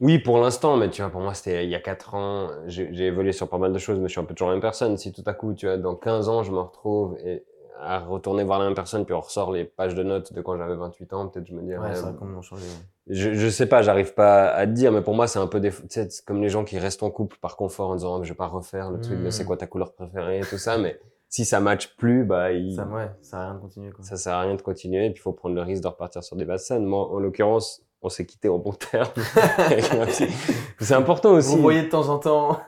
Oui, 0.00 0.18
pour 0.18 0.38
l'instant, 0.38 0.76
mais 0.76 0.90
tu 0.90 1.00
vois, 1.00 1.10
pour 1.10 1.20
moi, 1.20 1.32
c'était 1.32 1.64
il 1.64 1.70
y 1.70 1.74
a 1.74 1.80
4 1.80 2.14
ans. 2.14 2.50
J'ai 2.66 3.06
évolué 3.06 3.32
sur 3.32 3.48
pas 3.48 3.58
mal 3.58 3.72
de 3.72 3.78
choses, 3.78 3.98
mais 3.98 4.08
je 4.08 4.12
suis 4.12 4.20
un 4.20 4.24
peu 4.24 4.34
toujours 4.34 4.48
la 4.48 4.54
même 4.54 4.62
personne. 4.62 4.96
Si 4.96 5.12
tout 5.12 5.22
à 5.26 5.32
coup, 5.32 5.54
tu 5.54 5.66
vois, 5.66 5.76
dans 5.76 5.94
15 5.94 6.28
ans, 6.28 6.42
je 6.42 6.50
me 6.50 6.58
retrouve 6.58 7.16
et 7.24 7.44
à 7.80 7.98
retourner 8.00 8.44
voir 8.44 8.58
la 8.58 8.66
même 8.66 8.74
personne, 8.74 9.04
puis 9.04 9.14
on 9.14 9.20
ressort 9.20 9.50
les 9.52 9.64
pages 9.64 9.94
de 9.94 10.02
notes 10.02 10.32
de 10.32 10.40
quand 10.40 10.56
j'avais 10.56 10.76
28 10.76 11.12
ans, 11.14 11.28
peut-être 11.28 11.46
je 11.46 11.54
me 11.54 11.62
dis, 11.62 11.76
Ouais, 11.76 11.94
ça 11.94 12.02
va 12.06 12.12
complètement 12.12 12.42
changer. 12.42 12.62
ouais. 12.64 13.14
je, 13.14 13.34
je 13.34 13.48
sais 13.48 13.66
pas, 13.66 13.82
j'arrive 13.82 14.14
pas 14.14 14.48
à 14.50 14.66
te 14.66 14.72
dire, 14.72 14.92
mais 14.92 15.00
pour 15.02 15.14
moi, 15.14 15.26
c'est 15.26 15.38
un 15.38 15.46
peu 15.46 15.58
des, 15.60 15.70
tu 15.70 15.78
sais, 15.88 16.08
c'est 16.10 16.24
comme 16.24 16.40
les 16.42 16.48
gens 16.48 16.64
qui 16.64 16.78
restent 16.78 17.02
en 17.02 17.10
couple 17.10 17.36
par 17.40 17.56
confort 17.56 17.90
en 17.90 17.96
disant, 17.96 18.14
oh, 18.16 18.18
mais 18.20 18.24
je 18.24 18.32
vais 18.32 18.36
pas 18.36 18.46
refaire 18.46 18.90
le 18.90 19.00
truc 19.00 19.18
de 19.20 19.26
Mm. 19.26 19.30
c'est 19.30 19.44
quoi 19.44 19.56
ta 19.56 19.66
couleur 19.66 19.92
préférée, 19.94 20.40
tout 20.48 20.58
ça, 20.58 20.78
mais 20.78 20.98
si 21.28 21.44
ça 21.44 21.60
match 21.60 21.96
plus, 21.96 22.24
bah, 22.24 22.52
il, 22.52 22.74
Ça, 22.74 22.84
ouais, 22.86 23.10
ça 23.22 23.38
a 23.38 23.44
rien 23.46 23.54
de 23.54 23.60
continuer. 23.60 23.90
Quoi. 23.90 24.04
ça 24.04 24.16
sert 24.16 24.34
à 24.34 24.40
rien 24.42 24.54
de 24.54 24.62
continuer, 24.62 25.10
puis 25.10 25.18
il 25.20 25.22
faut 25.22 25.32
prendre 25.32 25.54
le 25.54 25.62
risque 25.62 25.82
de 25.82 25.88
repartir 25.88 26.22
sur 26.22 26.36
des 26.36 26.44
bases 26.44 26.66
saines. 26.66 26.84
Moi, 26.84 27.00
en 27.08 27.18
l'occurrence, 27.18 27.82
on 28.02 28.08
s'est 28.08 28.26
quitté 28.26 28.48
en 28.48 28.58
bon 28.58 28.72
terme. 28.72 29.08
c'est 30.80 30.94
important 30.94 31.30
aussi. 31.32 31.54
Vous 31.56 31.62
voyez 31.62 31.82
de 31.82 31.88
temps 31.88 32.08
en 32.08 32.18
temps. 32.18 32.58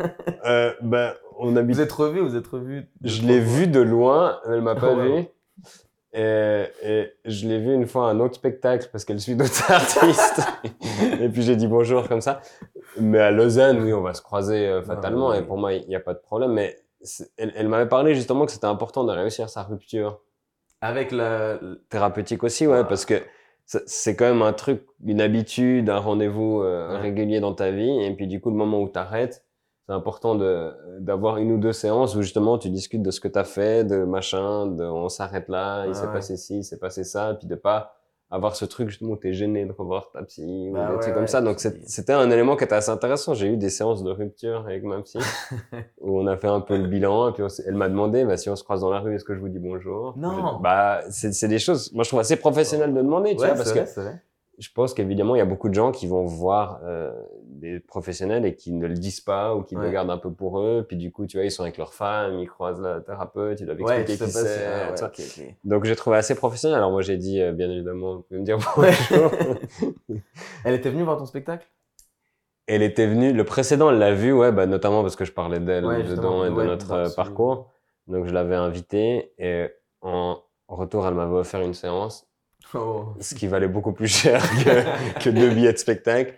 Euh, 0.47 0.73
ben, 0.83 1.13
on 1.39 1.57
habite. 1.57 1.77
vous 1.77 1.83
êtes 1.83 1.93
revus, 1.93 2.21
vous 2.21 2.37
êtes 2.37 2.47
revus. 2.47 2.89
Je 3.03 3.23
l'ai 3.23 3.41
fois. 3.41 3.53
vu 3.55 3.67
de 3.67 3.81
loin, 3.81 4.39
elle 4.47 4.61
m'a 4.63 4.75
pas 4.75 4.93
Oh, 4.93 4.97
vu. 5.01 5.25
Et, 6.17 6.65
et 6.85 7.13
je 7.25 7.49
l'ai 7.49 7.59
vu 7.59 7.75
une 7.75 7.87
fois 7.89 8.09
à 8.09 8.13
un 8.13 8.21
autre 8.21 8.37
spectacle 8.37 8.89
parce 8.93 9.05
qu'elle 9.05 9.21
suit 9.21 9.35
d'autres 9.35 9.69
artistes. 9.71 10.43
et 11.21 11.29
puis 11.29 11.43
j'ai 11.43 11.57
dit 11.57 11.67
bonjour 11.67 12.07
comme 12.09 12.21
ça. 12.21 12.41
Mais 13.01 13.19
à 13.19 13.33
Lausanne, 13.33 13.83
oui, 13.83 13.93
on 13.93 14.01
va 14.01 14.15
se 14.15 14.23
croiser 14.23 14.69
euh, 14.69 14.83
fatalement. 14.83 15.31
ouais, 15.31 15.41
et 15.41 15.43
pour 15.43 15.59
moi, 15.59 15.73
il 15.73 15.89
n'y 15.89 15.97
a 15.97 16.01
pas 16.01 16.15
de 16.15 16.21
problème. 16.21 16.53
Mais 16.53 16.77
elle, 17.37 17.53
elle 17.57 17.69
m'avait 17.69 17.89
parlé 17.89 18.15
justement 18.15 18.47
que 18.47 18.53
c'était 18.53 18.67
important 18.67 19.03
de 19.05 19.11
réussir 19.13 19.49
sa 19.49 19.65
rupture. 19.65 20.21
Avec 20.81 21.11
la. 21.11 21.59
thérapeutique 21.89 22.45
aussi, 22.45 22.67
ouais, 22.69 22.79
Ouais. 22.79 22.85
parce 22.85 23.05
que 23.07 23.15
c'est- 23.67 23.83
c'est 23.89 24.15
quand 24.15 24.27
même 24.27 24.43
un 24.43 24.53
truc, 24.53 24.85
une 25.05 25.21
habitude, 25.21 25.89
un 25.91 25.99
rendez-vous 25.99 26.61
euh, 26.63 26.93
Ouais. 26.95 27.01
régulier 27.01 27.41
dans 27.41 27.55
ta 27.55 27.73
vie. 27.73 28.05
Et 28.05 28.15
puis 28.15 28.29
du 28.29 28.41
coup, 28.41 28.51
le 28.51 28.57
moment 28.57 28.81
où 28.81 28.89
tu 28.89 28.99
arrêtes, 29.01 29.45
c'est 29.87 29.93
important 29.93 30.35
de 30.35 30.73
d'avoir 31.01 31.37
une 31.39 31.53
ou 31.53 31.59
deux 31.59 31.73
séances 31.73 32.15
où 32.17 32.23
justement 32.23 32.57
tu 32.59 32.71
discutes 32.71 33.03
de 33.03 33.11
ce 33.11 33.21
que 33.21 33.29
tu 33.29 33.39
as 33.39 33.45
fait, 33.45 33.85
de 33.85 34.05
machin, 34.05 34.67
de 34.67 34.85
on 34.85 35.09
s'arrête 35.09 35.49
là, 35.49 35.87
il 35.87 35.95
s'est 35.95 36.07
ouais. 36.07 36.13
passé 36.13 36.37
ci, 36.37 36.59
il 36.59 36.65
s'est 36.65 36.79
passé 36.79 37.05
ça, 37.05 37.33
et 37.33 37.35
puis 37.35 37.47
de 37.47 37.55
pas 37.55 37.97
avoir 38.31 38.57
ce 38.57 38.65
truc 38.65 38.89
justement 38.89 39.13
où 39.13 39.17
t'es 39.17 39.33
gêné 39.35 39.65
de 39.65 39.71
revoir 39.73 40.11
ta 40.11 40.23
psy 40.23 40.71
Bah 40.73 40.81
ou 40.81 40.87
des 40.87 40.93
ouais, 40.95 40.99
trucs 41.01 41.09
ouais, 41.09 41.15
comme 41.15 41.27
ça. 41.29 41.41
Donc 41.41 41.61
c'était 41.61 42.13
un 42.15 42.29
élément 42.31 42.57
qui 42.57 42.65
était 42.65 42.75
assez 42.75 42.91
intéressant. 42.91 43.35
J'ai 43.35 43.47
eu 43.47 43.57
des 43.57 43.69
séances 43.69 44.03
de 44.03 44.11
rupture 44.11 44.65
avec 44.67 44.83
ma 44.83 45.01
psy 45.03 45.19
où 46.01 46.19
on 46.19 46.27
a 46.27 46.37
fait 46.37 46.49
un 46.49 46.61
peu 46.61 46.77
le 46.77 46.89
bilan 46.89 47.29
et 47.29 47.33
puis 47.33 47.43
on 47.43 47.49
s'est- 47.49 47.63
elle 47.67 47.75
m'a 47.77 47.89
demandé 47.89 48.25
bah, 48.25 48.37
si 48.37 48.49
on 48.49 48.57
se 48.57 48.65
croise 48.65 48.81
dans 48.81 48.91
la 48.91 48.99
rue, 49.01 49.15
est-ce 49.15 49.25
que 49.25 49.35
je 49.35 49.41
vous 49.41 49.51
dis 49.51 49.59
bonjour? 49.61 50.15
Non. 50.17 50.59
Bah 50.61 51.03
c'est 51.11 51.47
des 51.49 51.59
choses. 51.61 51.93
Moi 51.93 52.03
je 52.05 52.09
trouve 52.09 52.21
assez 52.21 52.37
professionnel 52.37 52.93
de 52.93 53.01
demander, 53.03 53.31
tu 53.37 53.45
vois, 53.45 53.49
parce 53.55 53.73
que 53.73 53.81
je 54.59 54.69
pense 54.73 54.95
qu'évidemment, 54.95 55.35
il 55.35 55.39
y 55.39 55.43
a 55.43 55.47
beaucoup 55.47 55.69
de 55.69 55.75
gens 55.75 55.91
qui 55.91 56.07
vont 56.07 56.25
voir 56.25 56.81
euh, 56.85 57.13
des 57.65 57.81
professionnels 57.81 58.45
et 58.45 58.55
qui 58.55 58.73
ne 58.73 58.87
le 58.87 58.95
disent 58.95 59.21
pas 59.23 59.55
ou 59.55 59.63
qui 59.63 59.75
Ouais. 59.77 59.87
le 59.87 59.91
gardent 59.91 60.11
un 60.11 60.19
peu 60.19 60.31
pour 60.31 60.61
eux. 60.61 60.85
Puis 60.87 60.97
du 60.99 61.11
coup, 61.11 61.27
tu 61.27 61.37
vois, 61.39 61.45
ils 61.47 61.51
sont 61.51 61.63
avec 61.63 61.79
leur 61.79 61.95
femme, 61.95 62.39
ils 62.39 62.47
croisent 62.49 62.81
la 62.83 63.01
thérapeute, 63.01 63.61
ils 63.61 63.67
doivent 63.67 63.81
expliquer 63.81 64.25
qui 64.25 64.31
c'est. 64.31 64.67
ah, 64.67 64.93
ouais, 64.93 65.03
ok. 65.03 65.21
Donc 65.65 65.85
j'ai 65.85 65.97
trouvé 65.97 66.17
assez 66.19 66.35
professionnel. 66.35 66.77
Alors 66.77 66.91
moi, 66.91 67.01
j'ai 67.03 67.17
dit, 67.17 67.41
euh, 67.41 67.53
bien 67.53 67.71
évidemment, 67.71 68.17
vous 68.17 68.23
pouvez 68.23 68.41
me 68.41 68.45
dire 68.45 68.59
bonjour. 68.77 69.31
Elle 70.65 70.75
était 70.75 70.91
venue 70.91 71.03
voir 71.05 71.17
ton 71.17 71.27
spectacle? 71.27 71.67
Elle 72.67 72.83
était 72.83 73.07
venue, 73.07 73.33
le 73.33 73.45
précédent, 73.45 73.91
elle 73.91 73.99
l'a 73.99 74.15
vu, 74.15 74.33
ouais, 74.33 74.51
bah, 74.51 74.65
notamment 74.67 75.03
parce 75.03 75.17
que 75.17 75.25
je 75.27 75.33
parlais 75.33 75.61
d'elle 75.61 75.85
dedans 76.09 76.45
et 76.47 76.49
de 76.51 76.55
notre 76.63 76.93
euh, 76.93 77.09
parcours. 77.15 77.71
Donc 78.07 78.27
je 78.27 78.33
l'avais 78.33 78.55
invitée 78.57 79.33
et 79.39 79.69
en 80.01 80.39
retour, 80.69 81.07
elle 81.07 81.15
m'avait 81.15 81.35
offert 81.37 81.61
une 81.61 81.75
séance. 81.75 82.27
Oh. 82.73 83.15
ce 83.21 83.35
qui 83.35 83.47
valait 83.47 83.69
beaucoup 83.69 83.93
plus 83.93 84.09
cher 84.09 84.43
que, 84.65 85.19
que 85.25 85.31
deux 85.31 85.51
billets 85.51 85.73
de 85.73 85.79
spectacle. 85.79 86.35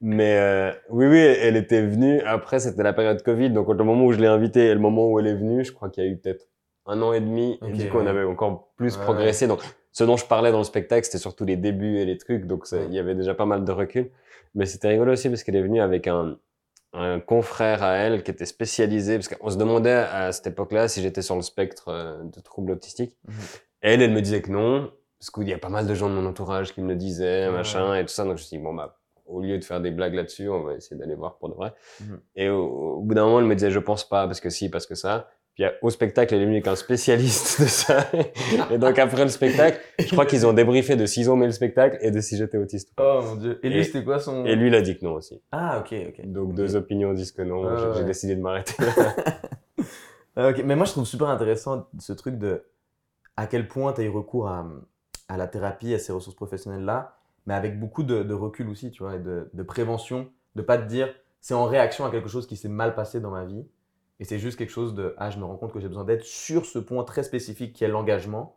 Mais 0.00 0.36
euh, 0.38 0.72
oui, 0.88 1.06
oui, 1.06 1.18
elle 1.18 1.56
était 1.56 1.82
venue. 1.82 2.20
Après, 2.22 2.58
c'était 2.58 2.82
la 2.82 2.92
période 2.92 3.22
Covid, 3.22 3.50
donc 3.50 3.68
au 3.68 3.74
moment 3.74 4.04
où 4.04 4.12
je 4.12 4.18
l'ai 4.18 4.26
invitée 4.26 4.66
et 4.66 4.74
le 4.74 4.80
moment 4.80 5.08
où 5.10 5.18
elle 5.18 5.26
est 5.26 5.34
venue, 5.34 5.64
je 5.64 5.72
crois 5.72 5.90
qu'il 5.90 6.04
y 6.04 6.06
a 6.06 6.10
eu 6.10 6.16
peut-être 6.16 6.46
un 6.86 7.02
an 7.02 7.12
et 7.12 7.20
demi. 7.20 7.58
Et 7.66 7.72
du 7.72 7.88
coup, 7.88 7.98
on 7.98 8.06
avait 8.06 8.24
encore 8.24 8.72
plus 8.76 8.96
Ouais, 8.96 9.04
progressé. 9.04 9.46
Donc, 9.46 9.60
ce 9.92 10.04
dont 10.04 10.16
je 10.16 10.24
parlais 10.24 10.52
dans 10.52 10.58
le 10.58 10.64
spectacle, 10.64 11.04
c'était 11.04 11.18
surtout 11.18 11.44
les 11.44 11.56
débuts 11.56 11.98
et 11.98 12.04
les 12.06 12.16
trucs. 12.16 12.46
Donc, 12.46 12.66
il 12.72 12.94
y 12.94 12.98
avait 12.98 13.14
déjà 13.14 13.34
pas 13.34 13.46
mal 13.46 13.64
de 13.64 13.72
recul. 13.72 14.10
Mais 14.54 14.66
c'était 14.66 14.88
rigolo 14.88 15.12
aussi 15.12 15.28
parce 15.28 15.42
qu'elle 15.44 15.56
est 15.56 15.62
venue 15.62 15.80
avec 15.80 16.06
un, 16.08 16.36
un 16.92 17.20
confrère 17.20 17.82
à 17.82 17.94
elle 17.96 18.22
qui 18.22 18.30
était 18.30 18.46
spécialisé. 18.46 19.16
Parce 19.16 19.28
qu'on 19.28 19.50
se 19.50 19.56
demandait 19.58 19.92
à 19.92 20.32
cette 20.32 20.46
époque-là 20.46 20.88
si 20.88 21.02
j'étais 21.02 21.22
sur 21.22 21.36
le 21.36 21.42
spectre 21.42 21.88
euh, 21.88 22.22
de 22.22 22.40
troubles 22.40 22.72
autistiques. 22.72 23.16
Mhm. 23.28 23.34
Elle, 23.82 24.02
elle 24.02 24.12
me 24.12 24.22
disait 24.22 24.40
que 24.42 24.50
non. 24.50 24.90
Parce 25.20 25.30
qu'il 25.30 25.48
y 25.48 25.52
a 25.52 25.58
pas 25.58 25.68
mal 25.68 25.86
de 25.86 25.94
gens 25.94 26.08
de 26.08 26.14
mon 26.14 26.26
entourage 26.26 26.72
qui 26.74 26.80
me 26.80 26.88
le 26.88 26.96
disaient, 26.96 27.46
Ouais, 27.46 27.52
machin, 27.52 27.94
et 27.94 28.02
tout 28.02 28.08
ça. 28.12 28.24
Donc, 28.24 28.38
je 28.38 28.42
me 28.42 28.46
suis 28.46 28.56
dit, 28.56 28.62
bon, 28.62 28.74
bah, 28.74 28.96
au 29.26 29.40
lieu 29.42 29.58
de 29.58 29.64
faire 29.64 29.80
des 29.80 29.90
blagues 29.90 30.14
là-dessus, 30.14 30.48
on 30.48 30.62
va 30.62 30.74
essayer 30.74 30.96
d'aller 30.98 31.14
voir 31.14 31.36
pour 31.36 31.50
de 31.50 31.54
vrai. 31.54 31.72
Mhm. 32.00 32.20
Et 32.36 32.48
au, 32.48 32.64
au 32.96 33.00
bout 33.02 33.14
d'un 33.14 33.24
moment, 33.26 33.38
elle 33.40 33.46
me 33.46 33.54
disait, 33.54 33.70
je 33.70 33.78
pense 33.78 34.08
pas, 34.08 34.26
parce 34.26 34.40
que 34.40 34.50
si, 34.50 34.68
parce 34.70 34.86
que 34.86 34.94
ça. 34.94 35.28
Puis 35.54 35.64
au 35.82 35.90
spectacle, 35.90 36.32
elle 36.34 36.42
est 36.42 36.44
venue 36.44 36.56
avec 36.56 36.68
un 36.68 36.76
spécialiste 36.76 37.60
de 37.60 37.66
ça. 37.66 38.06
et 38.70 38.78
donc 38.78 38.98
après 39.00 39.24
le 39.24 39.30
spectacle, 39.30 39.78
je 39.98 40.06
crois 40.12 40.24
qu'ils 40.24 40.46
ont 40.46 40.52
débriefé 40.52 40.94
de 40.96 41.04
s'ils 41.06 41.28
ont 41.28 41.34
aimé 41.34 41.46
le 41.46 41.52
spectacle 41.52 41.98
et 42.00 42.12
de 42.12 42.20
si 42.20 42.36
j'étais 42.36 42.56
autiste. 42.56 42.92
Oh 43.00 43.20
mon 43.22 43.34
dieu. 43.34 43.58
Et 43.64 43.68
lui, 43.68 43.84
c'était 43.84 44.04
quoi 44.04 44.20
son. 44.20 44.46
Et 44.46 44.54
lui, 44.54 44.68
il 44.68 44.74
a 44.76 44.80
dit 44.80 44.96
que 44.96 45.04
non 45.04 45.14
aussi. 45.14 45.42
Ah, 45.50 45.80
ok, 45.80 45.92
ok. 46.08 46.26
Donc 46.26 46.54
deux 46.54 46.76
opinions 46.76 47.12
disent 47.12 47.32
que 47.32 47.42
non. 47.42 47.94
J'ai- 47.96 48.04
décidé 48.04 48.36
de 48.36 48.40
m'arrêter. 48.40 48.74
Ok. 50.36 50.62
Mais 50.64 50.76
moi, 50.76 50.86
je 50.86 50.92
trouve 50.92 51.04
super 51.04 51.28
intéressant 51.28 51.88
ce 51.98 52.12
truc 52.12 52.38
de 52.38 52.62
à 53.36 53.46
quel 53.46 53.66
point 53.68 53.92
tu 53.92 54.00
as 54.00 54.04
eu 54.04 54.08
recours 54.08 54.48
à, 54.48 54.64
à 55.30 55.36
la 55.36 55.46
thérapie, 55.46 55.94
à 55.94 55.98
ces 55.98 56.12
ressources 56.12 56.36
professionnelles-là, 56.36 57.14
mais 57.46 57.54
avec 57.54 57.78
beaucoup 57.80 58.02
de, 58.02 58.22
de 58.22 58.34
recul 58.34 58.68
aussi, 58.68 58.90
tu 58.90 59.02
vois, 59.02 59.16
et 59.16 59.18
de, 59.20 59.48
de 59.54 59.62
prévention, 59.62 60.28
de 60.56 60.62
pas 60.62 60.76
te 60.78 60.86
dire 60.86 61.08
c'est 61.40 61.54
en 61.54 61.64
réaction 61.64 62.04
à 62.04 62.10
quelque 62.10 62.28
chose 62.28 62.46
qui 62.46 62.56
s'est 62.56 62.68
mal 62.68 62.94
passé 62.94 63.20
dans 63.20 63.30
ma 63.30 63.44
vie, 63.44 63.66
et 64.18 64.24
c'est 64.24 64.38
juste 64.38 64.58
quelque 64.58 64.70
chose 64.72 64.94
de 64.94 65.14
ah, 65.16 65.30
je 65.30 65.38
me 65.38 65.44
rends 65.44 65.56
compte 65.56 65.72
que 65.72 65.80
j'ai 65.80 65.88
besoin 65.88 66.04
d'aide 66.04 66.22
sur 66.22 66.66
ce 66.66 66.78
point 66.78 67.04
très 67.04 67.22
spécifique 67.22 67.72
qui 67.72 67.84
est 67.84 67.88
l'engagement, 67.88 68.56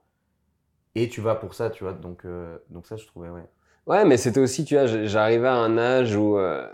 et 0.96 1.08
tu 1.10 1.22
vas 1.22 1.36
pour 1.36 1.53
ça, 1.53 1.70
tu 1.70 1.84
vois. 1.84 1.94
Donc, 1.94 2.25
euh, 2.25 2.58
donc 2.70 2.86
ça, 2.86 2.98
je 2.98 3.06
trouvais, 3.08 3.30
ouais. 3.30 3.46
Ouais, 3.88 4.06
mais 4.06 4.18
c'était 4.18 4.39
aussi, 4.39 4.63
tu 4.65 4.75
vois, 4.75 4.86
j'arrivais 4.86 5.48
à 5.48 5.56
un 5.56 5.77
âge 5.77 6.15
où 6.15 6.38
euh, 6.38 6.68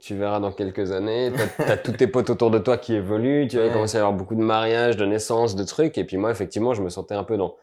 tu 0.00 0.14
verras 0.16 0.38
dans 0.40 0.52
quelques 0.52 0.92
années, 0.92 1.32
t'as 1.56 1.72
as 1.72 1.76
tous 1.76 1.92
tes 1.92 2.06
potes 2.06 2.30
autour 2.30 2.50
de 2.50 2.58
toi 2.58 2.76
qui 2.78 2.94
évoluent, 2.94 3.48
tu 3.48 3.56
vois, 3.56 3.64
il 3.64 3.68
Ouais. 3.68 3.72
commence 3.72 3.94
à 3.94 3.98
y 3.98 4.00
avoir 4.00 4.14
beaucoup 4.14 4.34
de 4.34 4.42
mariages, 4.42 4.96
de 4.96 5.06
naissances, 5.06 5.56
de 5.56 5.64
trucs, 5.64 5.96
et 5.98 6.04
puis 6.04 6.16
moi, 6.16 6.30
effectivement, 6.30 6.74
je 6.74 6.82
me 6.82 6.90
sentais 6.90 7.14
un 7.14 7.24
peu 7.24 7.36
dans, 7.36 7.56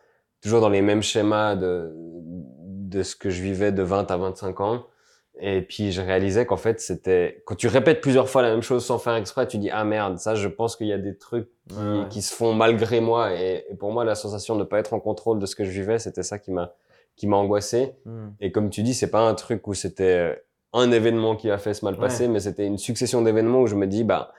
toujours 0.45 0.61
dans 0.61 0.69
les 0.69 0.83
mêmes 0.83 1.01
schémas 1.01 1.55
de, 1.55 1.91
de 1.95 3.01
ce 3.01 3.15
que 3.15 3.31
je 3.31 3.41
vivais 3.41 3.71
de 3.71 3.81
20 3.81 4.11
à 4.11 4.17
25 4.17 4.61
ans. 4.61 4.85
Et 5.39 5.63
puis 5.63 5.91
je 5.91 6.01
réalisais 6.01 6.45
qu'en 6.45 6.55
fait, 6.55 6.79
c'était, 6.79 7.41
quand 7.45 7.55
tu 7.55 7.67
répètes 7.67 7.99
plusieurs 7.99 8.29
fois 8.29 8.43
la 8.43 8.51
même 8.51 8.61
chose 8.61 8.85
sans 8.85 8.99
faire 8.99 9.15
exprès, 9.15 9.47
tu 9.47 9.57
dis, 9.57 9.71
ah 9.71 9.83
merde, 9.83 10.19
ça, 10.19 10.35
je 10.35 10.47
pense 10.47 10.75
qu'il 10.75 10.85
y 10.85 10.93
a 10.93 10.99
des 10.99 11.17
trucs 11.17 11.49
qui, 11.67 11.75
Ouais, 11.75 12.07
qui 12.11 12.21
se 12.21 12.31
font 12.31 12.53
malgré 12.53 13.01
moi. 13.01 13.33
Et, 13.33 13.65
et 13.69 13.73
pour 13.73 13.91
moi, 13.91 14.05
la 14.05 14.13
sensation 14.13 14.53
de 14.53 14.59
ne 14.59 14.65
pas 14.65 14.77
être 14.77 14.93
en 14.93 14.99
contrôle 14.99 15.39
de 15.39 15.47
ce 15.47 15.55
que 15.55 15.65
je 15.65 15.71
vivais, 15.71 15.97
c'était 15.97 16.21
ça 16.21 16.37
qui 16.37 16.51
m'a, 16.51 16.75
qui 17.15 17.25
m'a 17.25 17.37
angoissé. 17.37 17.95
Hmm. 18.05 18.27
Et 18.39 18.51
comme 18.51 18.69
tu 18.69 18.83
dis, 18.83 18.93
c'est 18.93 19.09
pas 19.09 19.27
un 19.27 19.33
truc 19.33 19.67
où 19.67 19.73
c'était 19.73 20.03
euh, 20.03 20.35
un 20.73 20.91
événement 20.91 21.35
qui 21.35 21.49
a 21.49 21.57
fait 21.57 21.73
se 21.73 21.83
mal 21.83 21.97
passer, 21.97 22.27
mais 22.27 22.39
c'était 22.39 22.67
une 22.67 22.77
succession 22.77 23.23
d'événements 23.23 23.61
où 23.61 23.67
je 23.67 23.75
me 23.75 23.87
dis, 23.87 24.03
bah, 24.03 24.31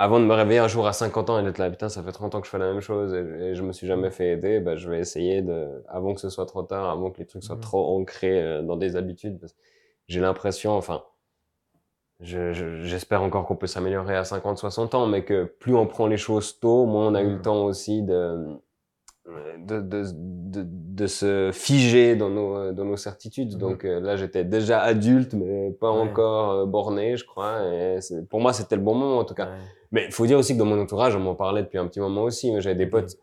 avant 0.00 0.18
de 0.18 0.24
me 0.24 0.32
réveiller 0.34 0.60
un 0.60 0.68
jour 0.68 0.86
à 0.86 0.92
50 0.94 1.28
ans 1.30 1.38
et 1.38 1.42
d'être 1.44 1.58
là, 1.58 1.70
putain, 1.70 1.90
ça 1.90 2.02
fait 2.02 2.12
30 2.12 2.34
ans 2.34 2.40
que 2.40 2.46
je 2.46 2.50
fais 2.50 2.58
la 2.58 2.72
même 2.72 2.80
chose 2.80 3.12
et, 3.14 3.54
je 3.54 3.62
me 3.62 3.72
suis 3.72 3.86
jamais 3.86 4.10
fait 4.10 4.32
aider, 4.32 4.58
bah, 4.60 4.74
je 4.76 4.88
vais 4.90 4.98
essayer 4.98 5.42
de, 5.42 5.84
avant 5.88 6.14
que 6.14 6.20
ce 6.20 6.30
soit 6.30 6.46
trop 6.46 6.62
tard, 6.62 6.88
avant 6.90 7.10
que 7.10 7.18
les 7.18 7.26
trucs 7.26 7.44
soient 7.44 7.56
Mhm. 7.56 7.60
trop 7.62 7.98
ancrés 8.00 8.42
euh, 8.42 8.62
dans 8.62 8.76
des 8.76 8.96
habitudes. 8.96 9.38
parce 9.38 9.52
que 9.52 9.58
J'ai 10.08 10.20
l'impression, 10.20 10.72
enfin, 10.72 11.04
je- 12.20 12.52
je- 12.52 12.82
j'espère 12.82 13.22
encore 13.22 13.46
qu'on 13.46 13.56
peut 13.56 13.66
s'améliorer 13.66 14.16
à 14.16 14.24
50, 14.24 14.58
60 14.58 14.94
ans, 14.94 15.06
mais 15.06 15.24
que 15.24 15.44
plus 15.44 15.74
on 15.74 15.86
prend 15.86 16.06
les 16.06 16.16
choses 16.18 16.58
tôt, 16.60 16.86
moins 16.86 17.08
on 17.08 17.14
a 17.14 17.22
eu 17.22 17.26
Mhm. 17.26 17.32
le 17.36 17.42
temps 17.42 17.64
aussi 17.64 18.02
de, 18.02 18.46
de, 19.26 19.80
de, 19.80 20.02
de, 20.12 20.64
de 20.66 21.06
se 21.06 21.50
figer 21.52 22.16
dans 22.16 22.30
nos, 22.30 22.72
dans 22.72 22.84
nos 22.84 22.96
certitudes. 22.96 23.52
Mhm. 23.54 23.58
Donc 23.58 23.84
euh, 23.84 24.00
là, 24.00 24.16
j'étais 24.16 24.44
déjà 24.44 24.80
adulte, 24.80 25.34
mais 25.34 25.70
pas 25.72 25.92
Ouais. 25.92 25.98
encore 26.00 26.50
euh, 26.50 26.66
borné, 26.66 27.16
je 27.16 27.24
crois. 27.24 27.62
Et 27.72 27.98
pour 28.28 28.40
moi, 28.40 28.52
c'était 28.52 28.76
le 28.76 28.82
bon 28.82 28.94
moment, 28.94 29.18
en 29.18 29.24
tout 29.24 29.34
cas. 29.34 29.46
Ouais. 29.46 29.58
Mais 29.92 30.04
il 30.06 30.12
faut 30.12 30.26
dire 30.26 30.38
aussi 30.38 30.54
que 30.54 30.58
dans 30.58 30.64
mon 30.66 30.80
entourage, 30.80 31.14
on 31.16 31.20
m'en 31.20 31.34
parlait 31.34 31.62
depuis 31.62 31.78
un 31.78 31.86
petit 31.86 32.00
moment 32.00 32.22
aussi. 32.22 32.50
Mais 32.52 32.60
j'avais 32.60 32.76
des 32.76 32.84
Ok. 32.84 32.90
potes 32.90 33.16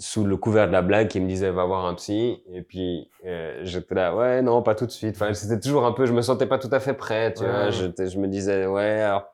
sous 0.00 0.24
le 0.24 0.36
couvert 0.36 0.68
de 0.68 0.72
la 0.72 0.82
blague 0.82 1.08
qui 1.08 1.18
me 1.18 1.26
disaient 1.26 1.50
va 1.50 1.64
voir 1.64 1.84
un 1.86 1.94
psy. 1.94 2.42
Et 2.52 2.62
puis 2.62 3.10
euh, 3.26 3.58
j'étais 3.64 3.94
là, 3.96 4.14
ouais, 4.14 4.42
non, 4.42 4.62
pas 4.62 4.74
tout 4.76 4.86
de 4.86 4.90
suite. 4.92 5.16
Enfin, 5.16 5.34
c'était 5.34 5.58
toujours 5.60 5.84
un 5.84 5.92
peu, 5.92 6.06
je 6.06 6.12
me 6.12 6.22
sentais 6.22 6.46
pas 6.46 6.58
tout 6.58 6.68
à 6.70 6.78
fait 6.78 6.94
prêt, 6.94 7.34
tu 7.34 7.42
Ouais. 7.42 7.50
vois. 7.50 7.70
J'étais- 7.70 8.06
Je 8.08 8.18
me 8.20 8.28
disais, 8.28 8.66
ouais, 8.66 9.00
alors 9.02 9.24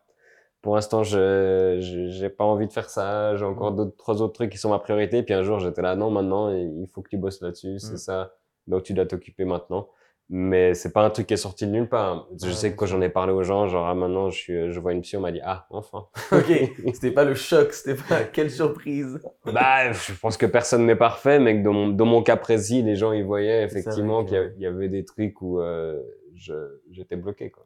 pour 0.64 0.74
l'instant, 0.74 1.04
je 1.04 1.76
j'ai 2.10 2.28
pas 2.30 2.42
envie 2.44 2.66
de 2.66 2.72
faire 2.72 2.90
ça. 2.90 3.36
J'ai 3.36 3.44
encore 3.44 3.70
Mm. 3.72 3.76
d'autres, 3.76 3.96
trois 3.96 4.20
autres 4.22 4.32
trucs 4.32 4.50
qui 4.50 4.58
sont 4.58 4.70
ma 4.70 4.78
priorité. 4.80 5.22
Puis 5.22 5.34
un 5.34 5.42
jour, 5.42 5.60
j'étais 5.60 5.82
là, 5.82 5.94
non, 5.94 6.10
maintenant, 6.10 6.50
il 6.50 6.88
faut 6.92 7.02
que 7.02 7.10
tu 7.10 7.16
bosses 7.18 7.40
là-dessus. 7.42 7.78
C'est 7.78 7.94
Mm. 7.94 7.98
ça. 7.98 8.34
Donc 8.66 8.82
tu 8.82 8.94
dois 8.94 9.06
t'occuper 9.06 9.44
maintenant. 9.44 9.88
Mais 10.30 10.72
c'est 10.72 10.90
pas 10.92 11.04
un 11.04 11.10
truc 11.10 11.26
qui 11.26 11.34
est 11.34 11.36
sorti 11.36 11.66
de 11.66 11.70
nulle 11.72 11.88
part. 11.88 12.26
Je 12.42 12.50
sais 12.50 12.72
que 12.72 12.76
quand 12.76 12.86
j'en 12.86 13.02
ai 13.02 13.10
parlé 13.10 13.30
aux 13.34 13.42
gens, 13.42 13.68
genre, 13.68 13.86
ah, 13.86 13.94
maintenant, 13.94 14.30
je 14.30 14.38
suis, 14.38 14.70
je 14.72 14.80
vois 14.80 14.92
une 14.94 15.02
psy, 15.02 15.18
on 15.18 15.20
m'a 15.20 15.30
dit, 15.32 15.40
ah, 15.44 15.66
enfin. 15.68 16.06
Ok, 16.32 16.46
c'était 16.94 17.10
pas 17.10 17.24
le 17.24 17.34
choc, 17.34 17.74
c'était 17.74 18.02
pas 18.02 18.22
quelle 18.32 18.50
surprise. 18.50 19.20
Bah, 19.44 19.92
je 19.92 20.12
pense 20.18 20.38
que 20.38 20.46
personne 20.46 20.86
n'est 20.86 20.96
parfait, 20.96 21.38
mais 21.38 21.58
que 21.58 21.62
dans 21.62 21.74
mon, 21.74 21.88
dans 21.88 22.06
mon 22.06 22.22
cas 22.22 22.38
précis, 22.38 22.82
les 22.82 22.96
gens, 22.96 23.12
ils 23.12 23.22
voyaient 23.24 23.68
C'est 23.68 23.80
effectivement 23.80 24.24
qu'il 24.24 24.54
y 24.58 24.66
avait 24.66 24.88
des 24.88 25.04
trucs 25.04 25.42
où 25.42 25.60
euh, 25.60 26.00
je- 26.34 26.80
j'étais 26.90 27.16
bloqué. 27.16 27.50
Quoi. 27.50 27.64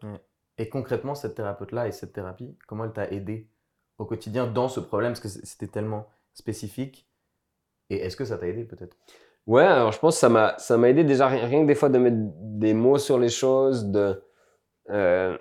Et 0.59 0.69
concrètement, 0.69 1.15
cette 1.15 1.35
thérapeute-là 1.37 1.87
et 1.89 1.93
cette 1.93 2.13
thérapie, 2.13 2.57
comment 2.67 2.85
elle 2.85 2.93
t'a 2.93 3.09
aidé 3.11 3.49
au 3.99 4.05
quotidien 4.05 4.47
dans 4.47 4.69
ce 4.69 4.81
problème? 4.81 5.13
Parce 5.13 5.21
que 5.21 5.29
c'était 5.29 5.69
tellement 5.69 6.09
spécifique. 6.35 7.09
Et 7.91 7.97
est-ce 7.99 8.17
que 8.17 8.25
ça 8.25 8.37
t'a 8.39 8.47
aidé 8.49 8.65
peut-être? 8.65 8.97
Ouais, 9.47 9.63
alors 9.65 9.93
je 9.93 9.99
pense 9.99 10.17
que 10.17 10.21
ça 10.21 10.29
m'a 10.29 10.59
ça 10.59 10.77
m'a 10.77 10.91
aidé 10.91 11.05
déjà 11.05 11.27
rien, 11.29 11.63
que 11.63 11.67
des 11.67 11.75
fois 11.75 11.89
de 11.89 11.99
mettre 11.99 12.17
des 12.19 12.75
mots 12.75 12.99
sur 12.99 13.19
les 13.19 13.31
choses, 13.31 13.87
de 13.87 14.23
euh, 14.91 15.39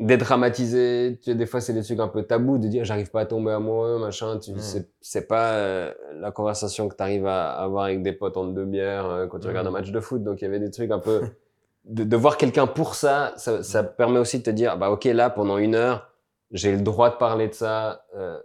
dédramatiser. 0.00 1.18
Tu 1.22 1.30
sais, 1.30 1.34
des 1.36 1.46
fois 1.46 1.60
c'est 1.60 1.72
des 1.72 1.82
trucs 1.84 2.00
un 2.00 2.08
peu 2.08 2.24
tabous 2.24 2.58
de 2.58 2.66
dire 2.68 2.84
j'arrive 2.84 3.10
pas 3.10 3.20
à 3.20 3.26
tomber 3.26 3.52
amoureux, 3.52 3.98
machin. 3.98 4.38
Tu 4.38 4.50
Ouais. 4.52 4.58
c'est 4.60 4.90
c'est 5.00 5.26
pas 5.28 5.52
euh, 5.54 5.94
la 6.14 6.32
conversation 6.32 6.88
que 6.88 6.96
tu 6.96 7.02
arrives 7.02 7.26
à 7.26 7.52
avoir 7.52 7.84
avec 7.84 8.02
des 8.02 8.12
potes 8.12 8.36
en 8.36 8.46
deux 8.46 8.64
bières 8.64 9.06
euh, 9.06 9.26
quand 9.28 9.38
tu 9.38 9.44
Ouais. 9.44 9.50
regardes 9.50 9.68
un 9.68 9.70
match 9.72 9.90
de 9.90 10.00
foot. 10.00 10.22
Donc 10.24 10.40
il 10.40 10.44
y 10.44 10.48
avait 10.48 10.58
des 10.60 10.70
trucs 10.70 10.90
un 10.90 10.98
peu 10.98 11.20
de, 11.84 12.04
de 12.04 12.16
voir 12.16 12.36
quelqu'un 12.36 12.66
pour 12.66 12.94
ça, 12.94 13.32
ça, 13.36 13.62
ça 13.62 13.82
Ouais. 13.82 13.88
permet 13.96 14.18
aussi 14.18 14.38
de 14.38 14.44
te 14.44 14.50
dire 14.50 14.76
bah 14.78 14.90
ok 14.90 15.04
là 15.04 15.30
pendant 15.30 15.58
une 15.58 15.74
heure 15.74 16.10
j'ai 16.50 16.72
le 16.72 16.80
droit 16.82 17.10
de 17.10 17.16
parler 17.16 17.48
de 17.48 17.54
ça. 17.54 18.04
euh, 18.16 18.38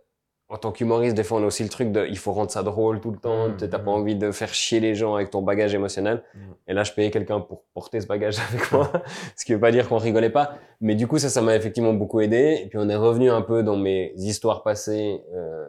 en 0.51 0.57
tant 0.57 0.71
qu'humoriste, 0.71 1.15
des 1.15 1.23
fois, 1.23 1.37
on 1.39 1.43
a 1.43 1.45
aussi 1.45 1.61
le 1.61 1.69
truc 1.69 1.91
de, 1.91 2.07
il 2.07 2.17
faut 2.17 2.31
rendre 2.33 2.49
ça 2.49 2.63
drôle 2.63 2.99
tout 3.01 3.11
le 3.11 3.19
temps. 3.19 3.49
Mm, 3.49 3.57
Tu 3.57 3.69
T'as 3.69 3.77
pas 3.77 3.83
mm. 3.91 3.99
envie 3.99 4.15
de 4.15 4.31
faire 4.31 4.51
chier 4.51 4.79
les 4.79 4.95
gens 4.95 5.13
avec 5.13 5.29
ton 5.29 5.43
bagage 5.43 5.75
émotionnel. 5.75 6.23
Mm. 6.33 6.39
Et 6.69 6.73
là, 6.73 6.83
je 6.83 6.91
payais 6.91 7.11
quelqu'un 7.11 7.39
pour 7.39 7.65
porter 7.75 8.01
ce 8.01 8.07
bagage 8.07 8.37
avec 8.51 8.71
moi. 8.71 8.91
ce 9.35 9.45
qui 9.45 9.53
veut 9.53 9.59
pas 9.59 9.71
dire 9.71 9.87
qu'on 9.87 9.97
rigolait 9.99 10.31
pas. 10.31 10.55
Mais 10.81 10.95
du 10.95 11.05
coup, 11.05 11.19
ça, 11.19 11.29
ça 11.29 11.43
m'a 11.43 11.55
effectivement 11.55 11.93
beaucoup 11.93 12.19
aidé. 12.19 12.61
Et 12.63 12.67
puis, 12.67 12.79
on 12.81 12.89
est 12.89 12.95
revenu 12.95 13.29
un 13.29 13.43
peu 13.43 13.61
dans 13.61 13.77
mes 13.77 14.11
histoires 14.17 14.63
passées, 14.63 15.21
euh, 15.35 15.67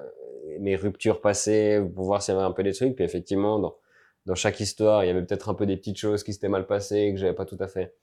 mes 0.61 0.77
ruptures 0.77 1.21
passées, 1.21 1.79
pour 1.95 2.07
voir 2.07 2.23
s'il 2.23 2.33
y 2.35 2.39
avait 2.39 2.47
un 2.47 2.53
peu 2.53 2.62
des 2.62 2.73
trucs. 2.73 2.95
Puis 2.97 3.05
effectivement, 3.05 3.59
dans, 3.59 3.75
dans 4.27 4.35
chaque 4.35 4.61
histoire, 4.61 5.05
il 5.05 5.09
y 5.09 5.11
avait 5.11 5.23
peut-être 5.25 5.49
un 5.49 5.55
peu 5.55 5.67
des 5.67 5.77
petites 5.77 5.97
choses 5.99 6.23
qui 6.25 6.33
s'étaient 6.33 6.49
mal 6.49 6.67
passées, 6.67 7.11
que 7.12 7.19
j'avais 7.19 7.35
pas 7.35 7.47
tout 7.47 7.57
à 7.61 7.69
fait 7.69 7.95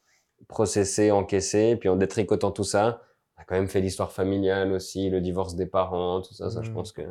processé, 0.47 1.11
encaissé. 1.11 1.75
Puis 1.75 1.89
en 1.89 1.95
détricotant 1.95 2.51
tout 2.51 2.63
ça, 2.63 3.01
on 3.37 3.41
a 3.41 3.45
quand 3.45 3.55
même 3.55 3.67
fait 3.67 3.81
l'histoire 3.81 4.11
familiale 4.11 4.71
aussi, 4.71 5.09
le 5.09 5.21
divorce 5.21 5.55
des 5.55 5.65
parents, 5.67 6.21
tout 6.21 6.33
ça. 6.33 6.49
Ça, 6.49 6.61
je 6.61 6.69
Mhm. 6.69 6.75
pense 6.75 6.91
que 6.91 7.01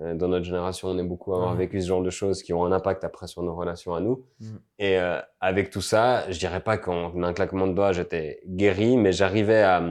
euh, 0.00 0.14
dans 0.14 0.26
notre 0.28 0.44
génération, 0.44 0.88
on 0.88 0.98
est 0.98 1.04
beaucoup 1.04 1.32
à 1.34 1.36
avoir 1.36 1.54
vécu 1.54 1.80
ce 1.80 1.86
genre 1.86 2.02
de 2.02 2.10
choses 2.10 2.42
qui 2.42 2.52
ont 2.52 2.64
un 2.64 2.72
impact 2.72 3.04
après 3.04 3.28
sur 3.28 3.42
nos 3.44 3.54
relations 3.54 3.94
à 3.94 4.00
nous. 4.00 4.24
Mhm. 4.40 4.60
Et 4.80 4.98
euh, 4.98 5.20
avec 5.40 5.70
tout 5.70 5.80
ça, 5.82 6.28
je 6.30 6.38
dirais 6.38 6.60
pas 6.60 6.78
qu'en 6.78 7.22
un 7.22 7.32
claquement 7.32 7.66
de 7.68 7.74
doigts, 7.74 7.92
j'étais 7.92 8.40
guéri, 8.46 8.96
mais 8.96 9.12
j'arrivais 9.12 9.62
à, 9.62 9.82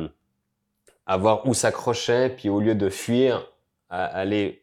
à 1.05 1.17
voir 1.17 1.47
où 1.47 1.53
s'accrochait, 1.53 2.29
puis 2.35 2.49
au 2.49 2.59
lieu 2.59 2.75
de 2.75 2.89
fuir, 2.89 3.49
à 3.89 4.05
aller 4.05 4.62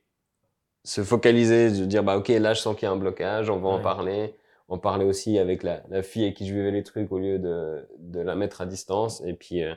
se 0.84 1.02
focaliser, 1.02 1.70
de 1.70 1.84
dire 1.84 2.02
bah 2.02 2.16
ok 2.16 2.28
là 2.28 2.54
je 2.54 2.60
sens 2.60 2.75
qu'il 2.76 2.87
y 2.87 2.88
a 2.88 2.92
un 2.92 2.96
blocage, 2.96 3.50
on 3.50 3.58
va 3.58 3.68
en 3.68 3.80
parler, 3.80 4.34
en 4.68 4.78
parler 4.78 5.04
aussi 5.04 5.38
avec 5.38 5.62
la, 5.62 5.82
la 5.90 6.02
fille 6.02 6.25
avec 6.25 6.37
qui 6.37 6.46
je 6.46 6.54
vivais 6.54 6.70
les 6.70 6.82
trucs 6.82 7.10
au 7.12 7.18
lieu 7.18 7.38
de, 7.38 7.87
de 7.99 8.20
la 8.20 8.34
mettre 8.34 8.60
à 8.62 8.66
distance. 8.66 9.22
Et 9.26 9.34
puis 9.34 9.62
euh, 9.62 9.75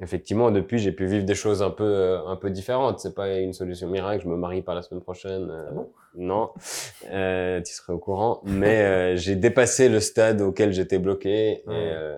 effectivement 0.00 0.50
depuis 0.50 0.78
j'ai 0.78 0.92
pu 0.92 1.06
vivre 1.06 1.24
des 1.24 1.34
choses 1.34 1.62
un 1.62 1.70
peu 1.70 1.84
euh, 1.84 2.26
un 2.26 2.36
peu 2.36 2.50
différentes. 2.50 3.00
C'est 3.00 3.14
pas 3.14 3.36
une 3.38 3.52
solution 3.52 3.88
miracle. 3.88 4.22
Je 4.24 4.28
me 4.28 4.36
marie 4.36 4.62
pas 4.62 4.74
la 4.74 4.82
semaine 4.82 5.02
prochaine. 5.02 5.50
euh, 5.50 5.66
Ah 5.68 5.72
bon? 5.72 5.90
non, 6.14 6.50
euh, 7.10 7.60
tu 7.60 7.72
serais 7.74 7.92
au 7.92 7.98
courant. 7.98 8.40
Mais 8.44 8.82
euh, 8.82 9.16
j'ai 9.22 9.36
dépassé 9.36 9.88
le 9.88 10.00
stade 10.00 10.40
auquel 10.40 10.72
j'étais 10.72 10.98
bloqué 10.98 11.50
et, 11.50 11.62
euh, 11.68 12.16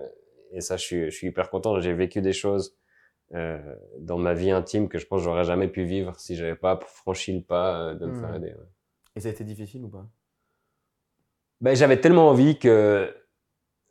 et 0.53 0.61
ça 0.61 0.77
je 0.77 0.83
suis 0.83 1.05
je 1.05 1.15
suis 1.15 1.27
hyper 1.27 1.49
content. 1.49 1.79
J'ai 1.81 1.93
vécu 1.93 2.21
des 2.21 2.33
choses 2.33 2.75
euh, 3.33 3.75
dans 3.99 4.17
ma 4.17 4.33
vie 4.33 4.51
intime 4.51 4.89
que 4.89 4.97
je 4.99 5.05
pense 5.07 5.19
que 5.21 5.25
j'aurais 5.25 5.43
jamais 5.45 5.67
pu 5.67 5.83
vivre 5.85 6.19
si 6.19 6.35
j'avais 6.35 6.55
pas 6.55 6.79
franchi 6.85 7.33
le 7.37 7.41
pas 7.43 7.79
euh, 7.91 7.95
de 7.95 8.05
me 8.07 8.11
Hmm. 8.11 8.19
faire 8.19 8.35
aider. 8.35 8.47
ouais. 8.49 8.67
Et 9.15 9.21
ça 9.21 9.29
a 9.29 9.31
été 9.31 9.43
difficile 9.45 9.83
ou 9.85 9.89
pas? 9.89 10.05
Ben, 11.61 11.75
j'avais 11.75 11.99
tellement 12.01 12.29
envie 12.29 12.57
que 12.57 13.13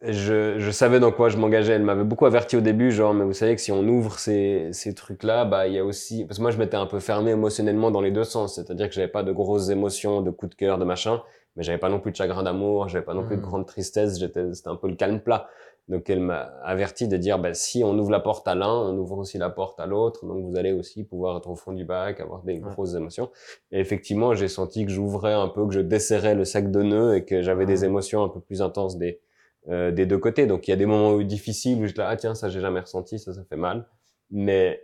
je, 0.02 0.58
je 0.58 0.70
savais 0.70 1.00
dans 1.00 1.12
quoi 1.12 1.28
je 1.28 1.36
m'engageais. 1.38 1.74
Elle 1.74 1.82
m'avait 1.84 2.04
beaucoup 2.04 2.26
averti 2.26 2.56
au 2.56 2.60
début, 2.62 2.92
genre, 2.92 3.14
mais 3.14 3.24
vous 3.24 3.32
savez 3.34 3.54
que 3.56 3.62
si 3.62 3.72
on 3.72 3.82
ouvre 3.88 4.18
ces, 4.18 4.70
ces 4.72 4.94
trucs-là, 4.94 5.44
bah, 5.44 5.68
il 5.68 5.74
y 5.74 5.78
a 5.78 5.84
aussi, 5.84 6.24
parce 6.26 6.38
que 6.38 6.42
moi, 6.42 6.50
je 6.52 6.58
m'étais 6.58 6.76
un 6.76 6.86
peu 6.86 7.00
fermé 7.00 7.32
émotionnellement 7.32 7.90
dans 7.90 8.00
les 8.00 8.10
deux 8.12 8.24
sens. 8.24 8.56
C'est-à-dire 8.56 8.88
que 8.88 8.94
j'avais 8.94 9.08
pas 9.08 9.22
de 9.22 9.32
grosses 9.32 9.70
émotions, 9.70 10.22
de 10.22 10.30
coups 10.30 10.50
de 10.50 10.56
cœur, 10.56 10.78
de 10.78 10.84
machin, 10.84 11.22
mais 11.56 11.62
j'avais 11.64 11.78
pas 11.78 11.88
non 11.90 12.00
plus 12.00 12.12
de 12.12 12.16
chagrin 12.16 12.42
d'amour, 12.42 12.88
j'avais 12.88 13.04
pas 13.04 13.14
non 13.14 13.24
plus 13.24 13.36
de 13.36 13.42
Mhm. 13.42 13.46
grande 13.46 13.66
tristesse, 13.66 14.18
j'étais, 14.18 14.52
c'était 14.54 14.68
un 14.70 14.76
peu 14.76 14.88
le 14.88 14.96
calme 14.96 15.20
plat. 15.20 15.48
Donc, 15.90 16.08
elle 16.08 16.20
m'a 16.20 16.40
averti 16.64 17.08
de 17.08 17.16
dire, 17.18 17.38
bah, 17.38 17.52
si 17.52 17.84
on 17.84 17.98
ouvre 17.98 18.10
la 18.10 18.20
porte 18.20 18.46
à 18.48 18.54
l'un, 18.54 18.72
on 18.72 18.96
ouvre 18.96 19.18
aussi 19.18 19.36
la 19.38 19.50
porte 19.50 19.78
à 19.80 19.86
l'autre. 19.86 20.24
Donc, 20.24 20.44
vous 20.44 20.56
allez 20.56 20.72
aussi 20.72 21.04
pouvoir 21.04 21.36
être 21.38 21.50
au 21.50 21.56
fond 21.56 21.72
du 21.72 21.84
bac, 21.84 22.20
avoir 22.20 22.42
des 22.42 22.54
Ouais. 22.54 22.60
grosses 22.60 22.94
émotions. 22.94 23.28
Et 23.72 23.80
effectivement, 23.80 24.34
j'ai 24.34 24.48
senti 24.48 24.86
que 24.86 24.90
j'ouvrais 24.92 25.34
un 25.34 25.48
peu, 25.48 25.66
que 25.66 25.74
je 25.74 25.80
desserrais 25.80 26.34
le 26.34 26.44
sac 26.44 26.70
de 26.70 26.82
nœuds 26.82 27.16
et 27.16 27.24
que 27.24 27.42
j'avais 27.42 27.66
des 27.66 27.84
émotions 27.84 28.22
un 28.24 28.28
peu 28.28 28.40
plus 28.40 28.62
intenses 28.62 28.96
des, 28.96 29.20
euh, 29.68 29.90
des 29.90 30.06
deux 30.06 30.16
côtés. 30.18 30.46
Donc 30.46 30.68
il 30.68 30.70
y 30.70 30.74
a 30.74 30.76
des 30.76 30.86
moments 30.86 31.18
difficiles 31.18 31.82
où 31.82 31.86
je 31.86 31.92
dis 31.92 32.00
ah 32.00 32.16
tiens 32.16 32.34
ça 32.34 32.48
j'ai 32.48 32.60
jamais 32.60 32.80
ressenti, 32.80 33.18
ça 33.18 33.34
ça 33.34 33.42
fait 33.44 33.56
mal. 33.56 33.86
Mais 34.30 34.80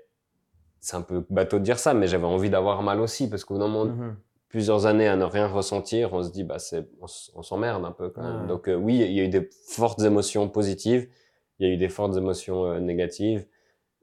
c'est 0.80 0.96
un 0.96 1.02
peu 1.02 1.24
bateau 1.30 1.58
de 1.58 1.64
dire 1.64 1.78
ça, 1.78 1.94
mais 1.94 2.08
j'avais 2.08 2.26
envie 2.26 2.50
d'avoir 2.50 2.82
mal 2.82 3.00
aussi 3.00 3.30
parce 3.30 3.44
qu'au 3.44 3.56
moment, 3.58 3.86
Mhm. 3.86 4.16
Plusieurs 4.56 4.86
années 4.86 5.06
à 5.06 5.16
ne 5.16 5.24
rien 5.24 5.48
ressentir, 5.48 6.14
on 6.14 6.22
se 6.22 6.30
dit 6.30 6.42
bah 6.42 6.58
c'est 6.58 6.88
on, 7.02 7.42
s'emmerde 7.42 7.84
un 7.84 7.92
peu 7.92 8.08
quand 8.08 8.22
même. 8.22 8.40
Ouais. 8.40 8.46
Donc 8.46 8.70
euh, 8.70 8.74
oui 8.74 8.96
il 8.96 9.12
y 9.12 9.20
a 9.20 9.24
eu 9.24 9.28
des 9.28 9.50
fortes 9.68 10.00
émotions 10.00 10.48
positives, 10.48 11.10
il 11.58 11.68
y 11.68 11.70
a 11.70 11.74
eu 11.74 11.76
des 11.76 11.90
fortes 11.90 12.16
émotions 12.16 12.64
euh, 12.64 12.80
négatives, 12.80 13.46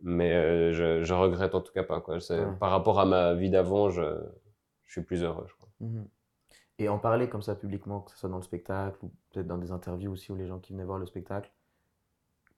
mais 0.03 0.31
euh, 0.31 0.71
je, 0.71 1.01
je 1.01 1.13
regrette 1.15 1.55
en 1.55 1.61
tout 1.61 1.73
cas 1.73 1.81
pas 1.81 2.01
quoi. 2.01 2.17
Ouais. 2.17 2.45
Par 2.59 2.69
rapport 2.69 2.99
à 2.99 3.05
ma 3.07 3.33
vie 3.33 3.49
d'avant, 3.49 3.89
je, 3.89 4.03
je 4.85 4.91
suis 4.91 5.01
plus 5.01 5.23
heureux. 5.23 5.45
Je 5.47 5.55
crois. 5.55 5.69
Mhm. 5.79 6.07
Et 6.77 6.87
en 6.87 6.99
parler 6.99 7.29
comme 7.29 7.41
ça 7.41 7.55
publiquement, 7.55 8.01
que 8.01 8.11
ce 8.11 8.17
soit 8.19 8.29
dans 8.29 8.37
le 8.37 8.43
spectacle 8.43 8.99
ou 9.01 9.11
peut-être 9.31 9.47
dans 9.47 9.57
des 9.57 9.71
interviews 9.71 10.11
aussi 10.11 10.31
où 10.31 10.35
les 10.35 10.45
gens 10.45 10.59
qui 10.59 10.73
venaient 10.73 10.83
voir 10.83 10.99
le 10.99 11.07
spectacle, 11.07 11.51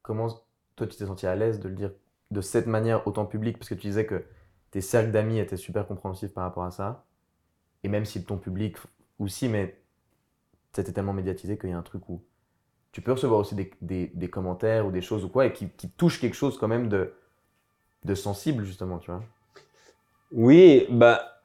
comment 0.02 0.28
toi 0.76 0.86
tu 0.86 0.98
t'es 0.98 1.06
senti 1.06 1.28
à 1.28 1.36
l'aise 1.38 1.62
de 1.62 1.70
le 1.70 1.76
dire 1.76 1.92
de 2.32 2.42
cette 2.42 2.68
manière 2.68 3.08
autant 3.08 3.26
public 3.26 3.58
parce 3.58 3.70
que 3.70 3.76
tu 3.76 3.88
disais 3.88 4.06
que 4.06 4.26
tes 4.72 4.82
cercles 4.82 5.12
d'amis 5.12 5.40
étaient 5.40 5.56
super 5.56 5.88
compréhensifs 5.88 6.34
par 6.34 6.44
rapport 6.44 6.66
à 6.66 6.72
ça 6.72 7.06
et 7.86 7.90
même 7.90 8.06
si 8.06 8.26
ton 8.26 8.38
public 8.38 8.78
aussi, 9.20 9.50
mais 9.50 9.80
c'était 10.74 10.94
tellement 10.94 11.14
médiatisé 11.14 11.58
qu'il 11.58 11.70
y 11.72 11.74
a 11.74 11.78
un 11.78 11.84
truc 11.84 12.10
où 12.10 12.22
tu 12.92 13.02
peux 13.02 13.14
recevoir 13.14 13.40
aussi 13.42 13.56
des, 13.56 13.72
des- 13.82 14.30
commentaires 14.30 14.88
ou 14.88 14.92
des 14.92 15.02
choses 15.02 15.26
ou 15.26 15.30
quoi 15.30 15.46
et 15.48 15.54
qui, 15.54 15.70
qui 15.70 15.90
touchent 15.90 16.22
quelque 16.22 16.36
chose 16.36 16.58
quand 16.58 16.68
même 16.70 16.90
de, 16.90 17.14
de 18.06 18.16
sensible 18.16 18.66
justement, 18.66 19.00
tu 19.00 19.12
vois. 19.12 19.24
Oui, 20.32 20.86
bah, 20.90 21.42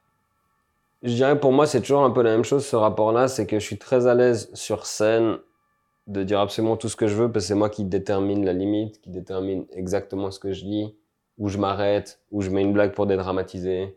je 1.02 1.12
dirais 1.14 1.38
pour 1.38 1.52
moi, 1.52 1.66
c'est 1.66 1.80
toujours 1.80 2.02
un 2.04 2.10
peu 2.10 2.22
la 2.22 2.30
même 2.32 2.44
chose, 2.44 2.66
ce 2.66 2.76
rapport-là, 2.76 3.28
c'est 3.28 3.46
que 3.46 3.58
je 3.58 3.64
suis 3.64 3.78
très 3.78 4.06
à 4.06 4.14
l'aise 4.14 4.50
sur 4.54 4.86
scène 4.86 5.38
de 6.08 6.24
dire 6.24 6.40
absolument 6.40 6.76
tout 6.76 6.88
ce 6.88 6.96
que 6.96 7.08
je 7.08 7.14
veux, 7.16 7.32
parce 7.32 7.46
que 7.46 7.48
c'est 7.50 7.56
moi 7.56 7.70
qui 7.70 7.84
détermine 7.84 8.44
la 8.44 8.52
limite, 8.54 9.00
qui 9.02 9.10
détermine 9.10 9.66
exactement 9.72 10.30
ce 10.30 10.40
que 10.40 10.52
je 10.52 10.64
dis, 10.64 10.96
où 11.38 11.48
je 11.48 11.58
m'arrête, 11.58 12.20
où 12.32 12.42
je 12.42 12.50
mets 12.50 12.62
une 12.62 12.72
blague 12.74 12.94
pour 12.94 13.06
dédramatiser, 13.06 13.96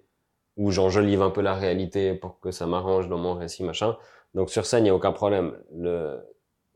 où 0.58 0.72
j'enjolive 0.72 1.22
un 1.22 1.30
peu 1.30 1.42
la 1.42 1.54
réalité 1.54 2.14
pour 2.14 2.40
que 2.40 2.52
ça 2.52 2.66
m'arrange 2.68 3.10
dans 3.10 3.18
mon 3.18 3.34
récit, 3.34 3.64
machin. 3.64 3.98
Donc 4.34 4.50
sur 4.50 4.66
scène, 4.66 4.82
il 4.82 4.84
n'y 4.84 4.90
a 4.90 4.96
aucun 4.96 5.12
problème. 5.12 5.54
Le... 5.76 6.20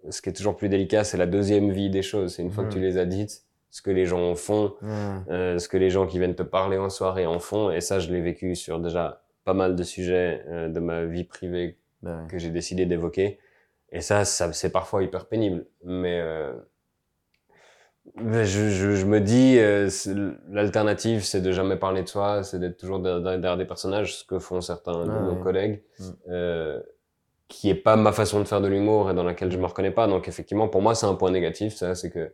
Ce 0.10 0.22
qui 0.22 0.29
est 0.29 0.34
toujours 0.34 0.55
plus 0.55 0.69
délicat, 0.69 1.03
c'est 1.03 1.17
la 1.17 1.25
deuxième 1.25 1.72
vie 1.72 1.89
des 1.89 2.01
choses. 2.01 2.36
C'est 2.36 2.41
une 2.41 2.51
fois 2.51 2.63
que 2.63 2.74
tu 2.74 2.79
les 2.79 2.98
as 2.98 3.05
dites, 3.05 3.43
ce 3.69 3.81
que 3.81 3.91
les 3.91 4.05
gens 4.05 4.22
en 4.22 4.36
font, 4.36 4.75
euh, 5.29 5.60
ce 5.60 5.67
que 5.67 5.77
les 5.77 5.89
gens 5.89 6.07
qui 6.07 6.19
viennent 6.19 6.36
te 6.36 6.43
parler 6.43 6.77
en 6.77 6.89
soirée 6.89 7.25
en 7.25 7.39
font. 7.39 7.72
Et 7.72 7.81
ça, 7.81 8.00
je 8.00 8.12
l'ai 8.12 8.22
vécu 8.22 8.55
sur 8.55 8.79
déjà 8.79 9.22
pas 9.43 9.53
mal 9.53 9.75
de 9.75 9.84
sujets 9.84 10.43
euh, 10.48 10.69
de 10.69 10.79
ma 10.79 11.05
vie 11.05 11.24
privée 11.24 11.77
ouais. 12.03 12.12
que 12.29 12.38
j'ai 12.38 12.50
décidé 12.50 12.86
d'évoquer. 12.86 13.39
Et 13.91 14.01
ça, 14.01 14.25
ça 14.25 14.53
c'est 14.53 14.72
parfois 14.72 15.03
hyper 15.03 15.25
pénible. 15.27 15.65
Mais 15.84 16.19
euh, 16.22 16.53
je, 18.20 18.70
je, 18.70 18.96
je 18.96 19.06
me 19.06 19.20
dis, 19.22 19.58
euh, 19.60 19.90
l'alternative, 20.50 21.24
c'est 21.24 21.42
de 21.42 21.52
jamais 21.52 21.76
parler 21.78 22.04
de 22.04 22.08
soi, 22.08 22.44
c'est 22.44 22.60
d'être 22.60 22.78
toujours 22.78 23.00
derrière 23.00 23.58
des 23.58 23.66
personnages, 23.66 24.18
ce 24.18 24.24
que 24.25 24.40
font 24.40 24.62
certains 24.62 25.06
de 25.06 25.12
Ah 25.12 25.22
nos 25.22 25.36
ouais. 25.36 25.42
collègues, 25.42 25.84
Mm. 26.00 26.03
euh, 26.30 26.80
qui 27.48 27.70
est 27.70 27.75
pas 27.75 27.96
ma 27.96 28.12
façon 28.12 28.40
de 28.40 28.46
faire 28.46 28.62
de 28.62 28.68
l'humour 28.68 29.10
et 29.10 29.14
dans 29.14 29.24
laquelle 29.24 29.51
je 29.51 29.58
me 29.58 29.66
reconnais 29.66 29.92
pas. 29.92 30.08
Donc 30.08 30.27
effectivement, 30.27 30.68
pour 30.68 30.82
moi, 30.82 30.96
c'est 30.96 31.06
un 31.06 31.16
point 31.16 31.32
négatif, 31.32 31.75
ça, 31.75 31.96
c'est 31.96 32.10
que 32.12 32.32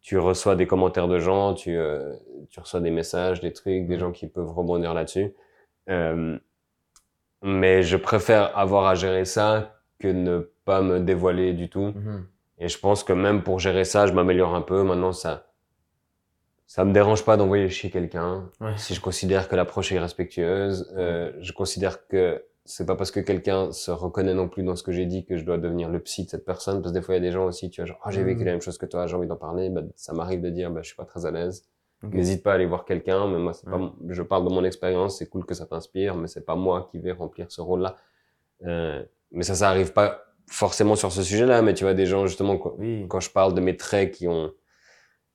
tu 0.00 0.18
reçois 0.18 0.56
des 0.56 0.66
commentaires 0.66 1.08
de 1.08 1.18
gens, 1.18 1.54
tu, 1.54 1.76
euh, 1.76 2.14
tu 2.50 2.60
reçois 2.60 2.80
des 2.80 2.90
messages, 2.90 3.40
des 3.40 3.52
trucs, 3.52 3.86
des 3.86 3.96
Mm. 3.96 4.00
gens 4.00 4.12
qui 4.12 4.26
peuvent 4.26 4.50
rebondir 4.52 4.94
là-dessus. 4.94 5.32
Mais 7.42 7.82
je 7.82 7.96
préfère 7.96 8.56
avoir 8.58 8.86
à 8.86 8.94
gérer 8.94 9.24
ça 9.24 9.80
que 9.98 10.08
ne 10.08 10.40
pas 10.64 10.82
me 10.82 10.98
dévoiler 11.00 11.52
du 11.52 11.68
tout. 11.68 11.92
Mhm. 11.94 12.26
Et 12.58 12.68
je 12.68 12.78
pense 12.78 13.04
que 13.04 13.12
même 13.12 13.42
pour 13.42 13.58
gérer 13.58 13.84
ça, 13.84 14.06
je 14.06 14.12
m'améliore 14.12 14.54
un 14.54 14.62
peu. 14.62 14.82
Maintenant, 14.82 15.12
ça, 15.12 15.46
ça 16.66 16.84
me 16.84 16.92
dérange 16.92 17.24
pas 17.24 17.36
d'envoyer 17.36 17.68
chier 17.68 17.90
quelqu'un. 17.90 18.50
Ouais. 18.60 18.76
Si 18.76 18.94
je 18.94 19.00
considère 19.00 19.48
que 19.48 19.56
l'approche 19.56 19.92
est 19.92 19.94
irrespectueuse, 19.96 20.92
euh, 20.96 21.32
je 21.40 21.52
considère 21.52 22.06
que 22.08 22.44
c'est 22.64 22.84
pas 22.84 22.96
parce 22.96 23.10
que 23.10 23.20
quelqu'un 23.20 23.72
se 23.72 23.90
reconnaît 23.90 24.34
non 24.34 24.48
plus 24.48 24.62
dans 24.62 24.76
ce 24.76 24.82
que 24.82 24.92
j'ai 24.92 25.06
dit 25.06 25.24
que 25.24 25.36
je 25.38 25.44
dois 25.44 25.56
devenir 25.56 25.88
le 25.88 26.00
psy 26.00 26.24
de 26.24 26.30
cette 26.30 26.44
personne. 26.44 26.82
Parce 26.82 26.92
que 26.92 26.98
des 26.98 27.02
fois, 27.02 27.14
il 27.14 27.18
y 27.22 27.26
a 27.26 27.26
des 27.28 27.32
gens 27.32 27.46
aussi, 27.46 27.70
tu 27.70 27.80
vois, 27.80 27.86
genre, 27.86 28.00
ah, 28.02 28.10
j'ai 28.10 28.22
vécu 28.24 28.40
Mhm. 28.40 28.46
la 28.46 28.52
même 28.52 28.60
chose 28.60 28.76
que 28.76 28.86
toi, 28.86 29.06
j'ai 29.06 29.16
envie 29.16 29.28
d'en 29.28 29.36
parler. 29.36 29.70
Bah, 29.70 29.82
ça 29.96 30.12
m'arrive 30.12 30.42
de 30.42 30.50
dire, 30.50 30.70
bah, 30.70 30.80
je 30.82 30.88
suis 30.88 30.96
pas 30.96 31.04
très 31.06 31.24
à 31.24 31.30
l'aise. 31.30 31.64
N'hésite 32.02 32.42
pas 32.44 32.52
à 32.52 32.54
aller 32.54 32.66
voir 32.66 32.84
quelqu'un, 32.84 33.26
mais 33.26 33.38
moi, 33.38 33.52
c'est 33.54 33.68
Ouais. 33.68 33.88
je 34.08 34.22
parle 34.22 34.44
de 34.44 34.50
mon 34.50 34.62
expérience, 34.62 35.18
c'est 35.18 35.26
cool 35.28 35.44
que 35.46 35.54
ça 35.54 35.66
t'inspire, 35.66 36.14
mais 36.16 36.28
c'est 36.28 36.44
pas 36.44 36.54
moi 36.54 36.86
qui 36.92 36.98
vais 36.98 37.10
remplir 37.12 37.50
ce 37.50 37.60
rôle-là. 37.60 37.96
Euh, 38.66 39.02
mais 39.32 39.42
ça, 39.42 39.54
ça 39.56 39.68
arrive 39.68 39.92
pas 39.92 40.22
forcément 40.48 40.96
sur 40.96 41.12
ce 41.12 41.22
sujet-là, 41.22 41.62
mais 41.62 41.74
tu 41.74 41.84
vois, 41.84 41.94
des 41.94 42.06
gens, 42.06 42.26
justement, 42.26 42.56
quand, 42.58 42.74
Oui. 42.78 43.06
quand 43.08 43.20
je 43.20 43.30
parle 43.30 43.54
de 43.54 43.60
mes 43.60 43.76
traits 43.76 44.12
qui 44.12 44.28
ont 44.28 44.50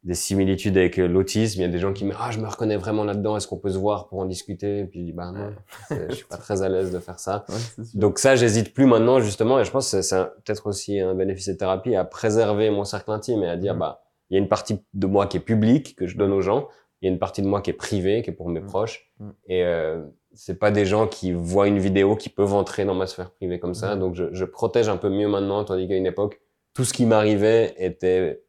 des 0.03 0.15
similitudes 0.15 0.77
avec 0.77 0.99
euh, 0.99 1.07
l'autisme, 1.07 1.61
il 1.61 1.63
y 1.63 1.65
a 1.65 1.69
des 1.69 1.79
gens 1.79 1.93
qui 1.93 2.03
me 2.03 2.09
disent, 2.11 2.19
ah, 2.21 2.29
je 2.31 2.39
me 2.39 2.47
reconnais 2.47 2.75
vraiment 2.75 3.05
là-dedans, 3.05 3.37
est-ce 3.37 3.47
qu'on 3.47 3.57
peut 3.57 3.69
se 3.69 3.77
voir 3.77 4.07
pour 4.09 4.19
en 4.19 4.25
discuter? 4.25 4.79
Et 4.79 4.83
puis 4.85 4.99
je 4.99 5.05
dis, 5.05 5.13
bah 5.13 5.31
non, 5.31 5.53
je 6.09 6.13
suis 6.15 6.25
pas 6.25 6.35
très 6.37 6.61
à 6.61 6.67
l'aise 6.67 6.91
de 6.91 6.99
faire 6.99 7.19
ça. 7.19 7.45
Ouais. 7.47 7.85
Donc 7.93 8.19
ça, 8.19 8.35
j'hésite 8.35 8.73
plus 8.73 8.85
maintenant, 8.85 9.21
justement, 9.21 9.59
et 9.61 9.63
je 9.65 9.71
pense 9.71 9.89
que 9.91 10.01
c'est- 10.01 10.25
peut-être 10.43 10.67
aussi 10.67 10.99
un 10.99 11.15
bénéfice 11.15 11.47
de 11.47 11.53
thérapie 11.53 11.95
à 11.95 12.03
préserver 12.03 12.69
mon 12.69 12.83
cercle 12.83 13.11
intime 13.11 13.43
et 13.43 13.47
à 13.49 13.55
dire, 13.55 13.75
bah, 13.75 14.01
il 14.29 14.33
y 14.33 14.37
a 14.37 14.39
une 14.41 14.49
partie 14.49 14.81
de 14.93 15.07
moi 15.07 15.27
qui 15.27 15.37
est 15.37 15.41
publique, 15.41 15.95
que 15.95 16.05
je 16.07 16.17
donne 16.17 16.33
aux 16.33 16.41
gens, 16.41 16.67
il 17.03 17.07
y 17.07 17.09
a 17.09 17.11
une 17.11 17.19
partie 17.19 17.41
de 17.41 17.47
moi 17.47 17.61
qui 17.61 17.69
est 17.69 17.73
privée, 17.73 18.21
qui 18.21 18.29
est 18.29 18.33
pour 18.33 18.47
mes 18.49 18.61
Mhm. 18.61 18.65
proches, 18.67 19.11
Mhm. 19.19 19.33
et 19.47 19.63
euh, 19.65 20.01
c'est 20.33 20.57
pas 20.57 20.71
des 20.71 20.85
gens 20.85 21.05
qui 21.07 21.31
voient 21.33 21.67
une 21.67 21.77
vidéo 21.79 22.15
qui 22.15 22.29
peuvent 22.29 22.53
entrer 22.53 22.85
dans 22.85 22.95
ma 22.95 23.05
sphère 23.07 23.29
privée 23.31 23.59
comme 23.59 23.73
ça, 23.75 23.93
Mhm. 23.95 23.99
donc 23.99 24.15
je, 24.15 24.23
je 24.31 24.45
protège 24.45 24.87
un 24.89 24.97
peu 24.97 25.09
mieux 25.09 25.27
maintenant, 25.27 25.63
tandis 25.65 25.87
qu'à 25.87 25.95
une 25.95 26.05
époque, 26.07 26.39
tout 26.73 26.85
ce 26.85 26.93
qui 26.93 27.05
m'arrivait 27.05 27.75
était 27.77 28.41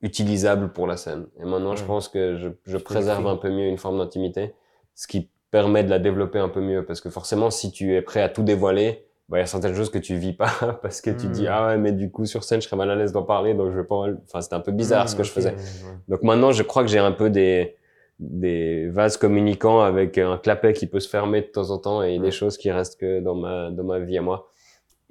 utilisable 0.00 0.72
pour 0.72 0.86
la 0.86 0.96
scène. 0.96 1.26
Et 1.40 1.44
maintenant, 1.44 1.74
je 1.74 1.82
Ouais. 1.82 1.88
pense 1.88 2.08
que 2.08 2.36
je, 2.36 2.48
je 2.66 2.76
préserve 2.78 3.26
un 3.26 3.36
peu 3.36 3.50
mieux 3.50 3.66
une 3.66 3.78
forme 3.78 3.98
d'intimité, 3.98 4.54
ce 4.94 5.06
qui 5.08 5.28
permet 5.50 5.82
de 5.82 5.90
la 5.90 5.98
développer 5.98 6.38
un 6.38 6.48
peu 6.48 6.60
mieux. 6.60 6.84
Parce 6.84 7.00
que 7.00 7.10
forcément, 7.10 7.50
si 7.50 7.72
tu 7.72 7.94
es 7.94 8.02
prêt 8.02 8.22
à 8.22 8.28
tout 8.28 8.42
dévoiler, 8.44 9.04
bah, 9.28 9.38
il 9.38 9.40
y 9.40 9.42
a 9.42 9.46
certaines 9.46 9.74
choses 9.74 9.90
que 9.90 9.98
tu 9.98 10.14
vis 10.16 10.32
pas 10.34 10.50
parce 10.82 11.00
que 11.00 11.10
tu 11.10 11.26
dis, 11.26 11.44
Mm. 11.44 11.50
ah 11.50 11.66
ouais, 11.68 11.78
mais 11.78 11.92
du 11.92 12.10
coup, 12.10 12.24
sur 12.26 12.44
scène, 12.44 12.60
je 12.62 12.66
serais 12.68 12.76
mal 12.76 12.90
à 12.90 12.94
l'aise 12.96 13.12
d'en 13.12 13.24
parler, 13.24 13.54
donc 13.54 13.72
je 13.72 13.76
vais 13.78 13.84
pas, 13.84 14.06
enfin, 14.24 14.40
c'était 14.40 14.54
un 14.54 14.60
peu 14.60 14.72
bizarre 14.72 15.08
ce 15.08 15.16
que 15.16 15.22
je 15.24 15.30
faisais. 15.32 15.50
ouais. 15.52 15.96
Donc 16.08 16.22
maintenant, 16.22 16.52
je 16.52 16.62
crois 16.62 16.82
que 16.82 16.88
j'ai 16.88 16.98
un 16.98 17.12
peu 17.12 17.28
des, 17.28 17.74
des 18.18 18.88
vases 18.88 19.16
communicants 19.16 19.80
avec 19.80 20.18
un 20.18 20.38
clapet 20.38 20.72
qui 20.72 20.86
peut 20.86 21.00
se 21.00 21.08
fermer 21.08 21.42
de 21.42 21.46
temps 21.46 21.70
en 21.70 21.78
temps 21.78 22.02
et 22.02 22.18
des 22.18 22.30
choses 22.32 22.58
qui 22.58 22.70
restent 22.70 22.98
que 23.00 23.20
dans 23.20 23.34
ma, 23.36 23.70
dans 23.70 23.84
ma 23.84 23.98
vie 24.00 24.18
à 24.18 24.22
moi. 24.22 24.50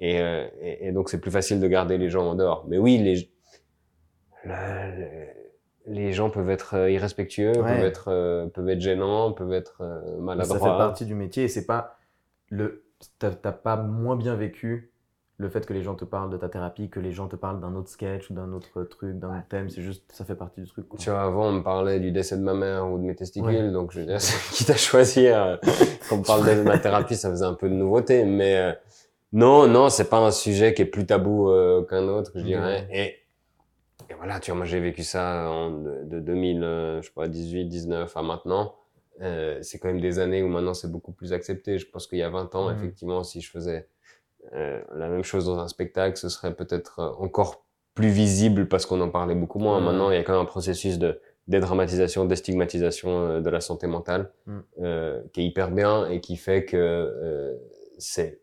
Et, 0.00 0.20
euh, 0.20 0.46
et, 0.60 0.88
et 0.88 0.92
donc, 0.92 1.08
c'est 1.08 1.20
plus 1.20 1.30
facile 1.30 1.58
de 1.60 1.66
garder 1.68 1.96
les 1.98 2.10
gens 2.10 2.26
en 2.28 2.34
dehors. 2.34 2.64
Mais 2.68 2.78
oui, 2.78 2.98
les, 2.98 3.30
la- 4.44 4.90
les- 4.94 5.28
les 5.86 6.12
gens 6.12 6.28
peuvent 6.28 6.50
être 6.50 6.74
euh, 6.74 6.90
irrespectueux, 6.90 7.52
Ouais. 7.52 7.62
peuvent 7.62 7.84
être, 7.84 8.08
euh, 8.08 8.46
peuvent 8.48 8.68
être 8.68 8.80
gênants, 8.80 9.32
peuvent 9.32 9.52
être 9.54 9.80
euh, 9.80 10.18
maladroits. 10.18 10.58
ça 10.58 10.64
fait 10.64 10.76
partie 10.78 11.06
du 11.06 11.14
métier 11.14 11.44
et 11.44 11.48
c'est 11.48 11.66
pas 11.66 11.98
le 12.50 12.84
t'as 13.18 13.30
pas 13.52 13.76
moins 13.76 14.16
bien 14.16 14.34
vécu 14.34 14.92
le 15.40 15.48
fait 15.48 15.64
que 15.64 15.72
les 15.72 15.82
gens 15.82 15.94
te 15.94 16.04
parlent 16.04 16.30
de 16.30 16.36
ta 16.36 16.48
thérapie 16.48 16.90
que 16.90 16.98
les 16.98 17.12
gens 17.12 17.28
te 17.28 17.36
parlent 17.36 17.60
d'un 17.60 17.74
autre 17.76 17.88
sketch 17.88 18.28
ou 18.30 18.34
d'un 18.34 18.52
autre 18.52 18.82
truc 18.82 19.18
d'un 19.18 19.28
autre 19.38 19.46
thème 19.48 19.70
c'est 19.70 19.82
juste 19.82 20.02
ça 20.12 20.24
fait 20.24 20.34
partie 20.34 20.60
du 20.60 20.66
truc 20.66 20.88
quoi. 20.88 20.98
Tu 20.98 21.10
vois, 21.10 21.20
avant, 21.22 21.46
on 21.48 21.52
me 21.52 21.62
parlait 21.62 22.00
du 22.00 22.10
décès 22.10 22.36
de 22.36 22.42
ma 22.42 22.54
mère 22.54 22.90
ou 22.90 22.98
de 22.98 23.04
mes 23.04 23.14
testicules, 23.14 23.48
Ouais. 23.48 23.70
donc 23.70 23.92
je 23.92 24.00
veux 24.00 24.06
dire, 24.06 24.18
quitte 24.52 24.70
à 24.70 24.76
choisir, 24.76 25.40
euh, 25.40 25.56
qu'on 26.08 26.18
me 26.18 26.24
parle 26.24 26.44
de 26.56 26.62
ma 26.62 26.78
thérapie, 26.78 27.14
ça 27.16 27.30
faisait 27.30 27.44
un 27.44 27.54
peu 27.54 27.68
de 27.68 27.74
nouveauté, 27.74 28.24
mais 28.24 28.56
euh, 28.58 28.72
non, 29.32 29.68
non, 29.68 29.90
c'est 29.90 30.08
pas 30.10 30.18
un 30.18 30.30
sujet 30.32 30.74
qui 30.74 30.82
est 30.82 30.86
plus 30.86 31.06
tabou 31.06 31.50
euh, 31.50 31.84
qu'un 31.84 32.08
autre, 32.08 32.32
je 32.34 32.40
dirais. 32.42 32.88
Et, 32.92 33.14
et 34.10 34.14
voilà, 34.16 34.40
tu 34.40 34.50
vois, 34.50 34.58
moi 34.58 34.66
j'ai 34.66 34.80
vécu 34.80 35.04
ça 35.04 35.48
en, 35.50 35.70
de, 35.70 36.02
de 36.04 36.18
2000, 36.18 36.62
euh, 36.64 37.00
je 37.02 37.06
sais 37.06 37.12
pas, 37.14 37.28
18, 37.28 37.66
19 37.66 38.16
à 38.16 38.22
maintenant. 38.22 38.74
C'est 39.62 39.78
quand 39.80 39.88
même 39.88 40.00
des 40.00 40.18
années 40.20 40.42
où 40.44 40.48
maintenant 40.48 40.74
c'est 40.74 40.90
beaucoup 40.90 41.10
plus 41.12 41.32
accepté. 41.32 41.78
Je 41.78 41.88
pense 41.90 42.06
qu'il 42.06 42.18
y 42.18 42.22
a 42.22 42.30
20 42.30 42.54
ans, 42.54 42.68
Mhm. 42.70 42.76
effectivement, 42.78 43.22
si 43.24 43.40
je 43.40 43.50
faisais 43.50 43.88
euh, 44.54 44.80
la 44.94 45.08
même 45.08 45.24
chose 45.24 45.46
dans 45.46 45.58
un 45.58 45.68
spectacle, 45.68 46.16
ce 46.16 46.28
serait 46.28 46.54
peut-être 46.54 47.00
euh, 47.00 47.10
encore 47.24 47.64
plus 47.94 48.08
visible 48.10 48.68
parce 48.68 48.86
qu'on 48.86 49.00
en 49.00 49.10
parlait 49.10 49.34
beaucoup 49.34 49.58
moins. 49.58 49.78
Mhm. 49.80 49.86
Maintenant, 49.86 50.10
il 50.10 50.14
y 50.14 50.18
a 50.18 50.22
quand 50.22 50.32
même 50.32 50.42
un 50.42 50.46
processus 50.46 50.98
de 50.98 51.20
dédramatisation, 51.48 52.24
déstigmatisation 52.26 53.08
euh, 53.10 53.40
de 53.40 53.50
la 53.50 53.60
santé 53.60 53.86
mentale 53.86 54.30
Mhm. 54.46 54.62
euh, 54.82 55.22
qui 55.32 55.40
est 55.40 55.44
hyper 55.44 55.70
bien 55.70 56.08
et 56.08 56.20
qui 56.20 56.36
fait 56.36 56.64
que 56.64 56.76
euh, 56.76 57.56
c'est 57.98 58.40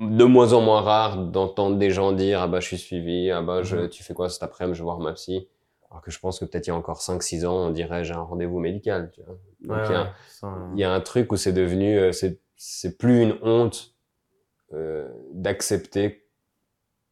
de 0.00 0.24
moins 0.24 0.52
en 0.52 0.60
moins 0.60 0.80
rare 0.82 1.18
d'entendre 1.18 1.76
des 1.76 1.90
gens 1.90 2.12
dire 2.12 2.40
ah 2.42 2.46
bah 2.46 2.60
je 2.60 2.66
suis 2.66 2.78
suivi, 2.78 3.30
ah 3.32 3.42
bah 3.42 3.62
je, 3.62 3.76
Mhm. 3.76 3.88
tu 3.88 4.02
fais 4.04 4.14
quoi 4.14 4.28
cet 4.28 4.42
après-midi, 4.44 4.76
je 4.76 4.82
vais 4.82 4.84
voir 4.84 5.00
ma 5.00 5.12
psy. 5.14 5.48
Alors 5.90 6.02
que 6.02 6.10
je 6.10 6.18
pense 6.20 6.38
que 6.38 6.44
peut-être 6.44 6.66
il 6.66 6.70
y 6.70 6.72
a 6.72 6.76
encore 6.76 7.00
5-6 7.00 7.46
ans, 7.46 7.68
on 7.68 7.70
dirait 7.70 8.04
j'ai 8.04 8.12
un 8.14 8.20
rendez-vous 8.20 8.58
médical. 8.60 9.10
Tu 9.14 9.22
vois. 9.22 9.38
Donc 9.62 9.76
Ouais, 9.76 9.84
il 9.88 9.92
y 9.92 9.96
a- 9.96 10.02
ouais, 10.02 10.50
il 10.74 10.80
y 10.80 10.84
a 10.84 10.92
un 10.92 11.00
truc 11.00 11.32
où 11.32 11.36
c'est 11.36 11.52
devenu, 11.54 12.12
c'est 12.12 12.38
c'est 12.56 12.98
plus 12.98 13.22
une 13.22 13.36
honte 13.42 13.94
euh, 14.72 15.08
d'accepter 15.32 16.26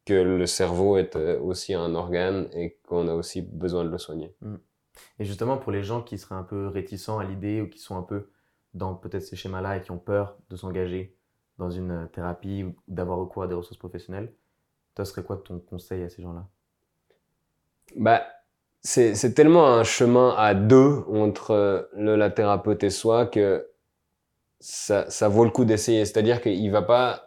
que 0.05 0.13
le 0.13 0.45
cerveau 0.45 0.97
est 0.97 1.15
euh, 1.15 1.39
aussi 1.39 1.73
un 1.73 1.93
organe 1.95 2.49
et 2.53 2.77
qu'on 2.87 3.07
a 3.07 3.13
aussi 3.13 3.41
besoin 3.41 3.83
de 3.83 3.89
le 3.89 3.97
soigner. 3.97 4.35
Et 5.19 5.25
justement, 5.25 5.57
pour 5.57 5.71
les 5.71 5.83
gens 5.83 6.01
qui 6.01 6.17
seraient 6.17 6.35
un 6.35 6.43
peu 6.43 6.67
réticents 6.67 7.19
à 7.19 7.25
l'idée 7.25 7.61
ou 7.61 7.69
qui 7.69 7.79
sont 7.79 7.97
un 7.97 8.03
peu 8.03 8.29
dans 8.73 8.95
peut-être 8.95 9.23
ces 9.23 9.35
schémas-là 9.35 9.77
et 9.77 9.81
qui 9.81 9.91
ont 9.91 9.97
peur 9.97 10.37
de 10.49 10.55
s'engager 10.55 11.15
dans 11.57 11.69
une 11.71 12.07
thérapie 12.13 12.63
ou 12.63 12.75
d'avoir 12.87 13.17
recours 13.17 13.43
à 13.43 13.47
des 13.47 13.55
ressources 13.55 13.79
professionnelles, 13.79 14.33
toi, 14.95 15.05
serait 15.05 15.23
quoi 15.23 15.37
ton 15.37 15.59
conseil 15.59 16.03
à 16.03 16.09
ces 16.09 16.21
gens-là? 16.21 16.47
Bah, 17.95 18.23
c'est 18.81 19.15
c'est 19.15 19.33
tellement 19.33 19.67
un 19.67 19.83
chemin 19.83 20.33
à 20.37 20.53
deux 20.53 21.03
entre 21.07 21.51
euh, 21.51 21.83
le, 21.93 22.15
la 22.15 22.29
thérapeute 22.29 22.83
et 22.83 22.89
soi 22.89 23.25
que 23.25 23.69
ça, 24.59 25.09
ça 25.09 25.27
vaut 25.27 25.43
le 25.43 25.51
coup 25.51 25.65
d'essayer. 25.65 26.05
C'est-à-dire 26.05 26.41
qu'il 26.41 26.71
va 26.71 26.81
pas. 26.81 27.26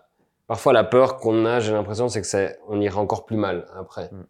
Parfois, 0.50 0.72
la 0.72 0.82
peur 0.82 1.18
qu'on 1.18 1.46
a, 1.46 1.60
j'ai 1.60 1.70
l'impression, 1.72 2.08
c'est 2.08 2.20
que 2.20 2.26
ça, 2.26 2.48
on 2.66 2.80
ira 2.80 3.00
encore 3.00 3.24
plus 3.24 3.36
mal 3.36 3.68
après. 3.76 4.10
Mm. 4.10 4.26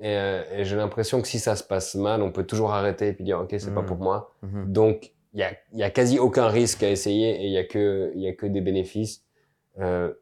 Et, 0.00 0.16
euh, 0.18 0.42
et 0.58 0.64
j'ai 0.66 0.76
l'impression 0.76 1.22
que 1.22 1.26
si 1.28 1.38
ça 1.38 1.56
se 1.56 1.64
passe 1.64 1.94
mal, 1.94 2.20
on 2.20 2.30
peut 2.30 2.44
toujours 2.44 2.72
arrêter 2.74 3.08
et 3.08 3.12
puis 3.14 3.24
dire, 3.24 3.40
ok, 3.40 3.54
c'est 3.58 3.72
pas 3.72 3.80
Mm. 3.80 3.86
pour 3.86 3.96
moi. 3.96 4.34
Mhm. 4.42 4.70
Donc, 4.70 5.12
il 5.32 5.40
y 5.40 5.42
a, 5.42 5.52
y 5.72 5.82
a 5.82 5.88
quasi 5.88 6.18
aucun 6.18 6.48
risque 6.48 6.82
à 6.82 6.90
essayer 6.90 7.30
et 7.42 7.46
il 7.46 7.52
y 7.52 7.56
a 7.56 7.64
que, 7.64 8.12
il 8.14 8.20
y 8.20 8.28
a 8.28 8.34
que 8.34 8.44
des 8.46 8.60
bénéfices. 8.60 9.24
Euh, 9.80 10.12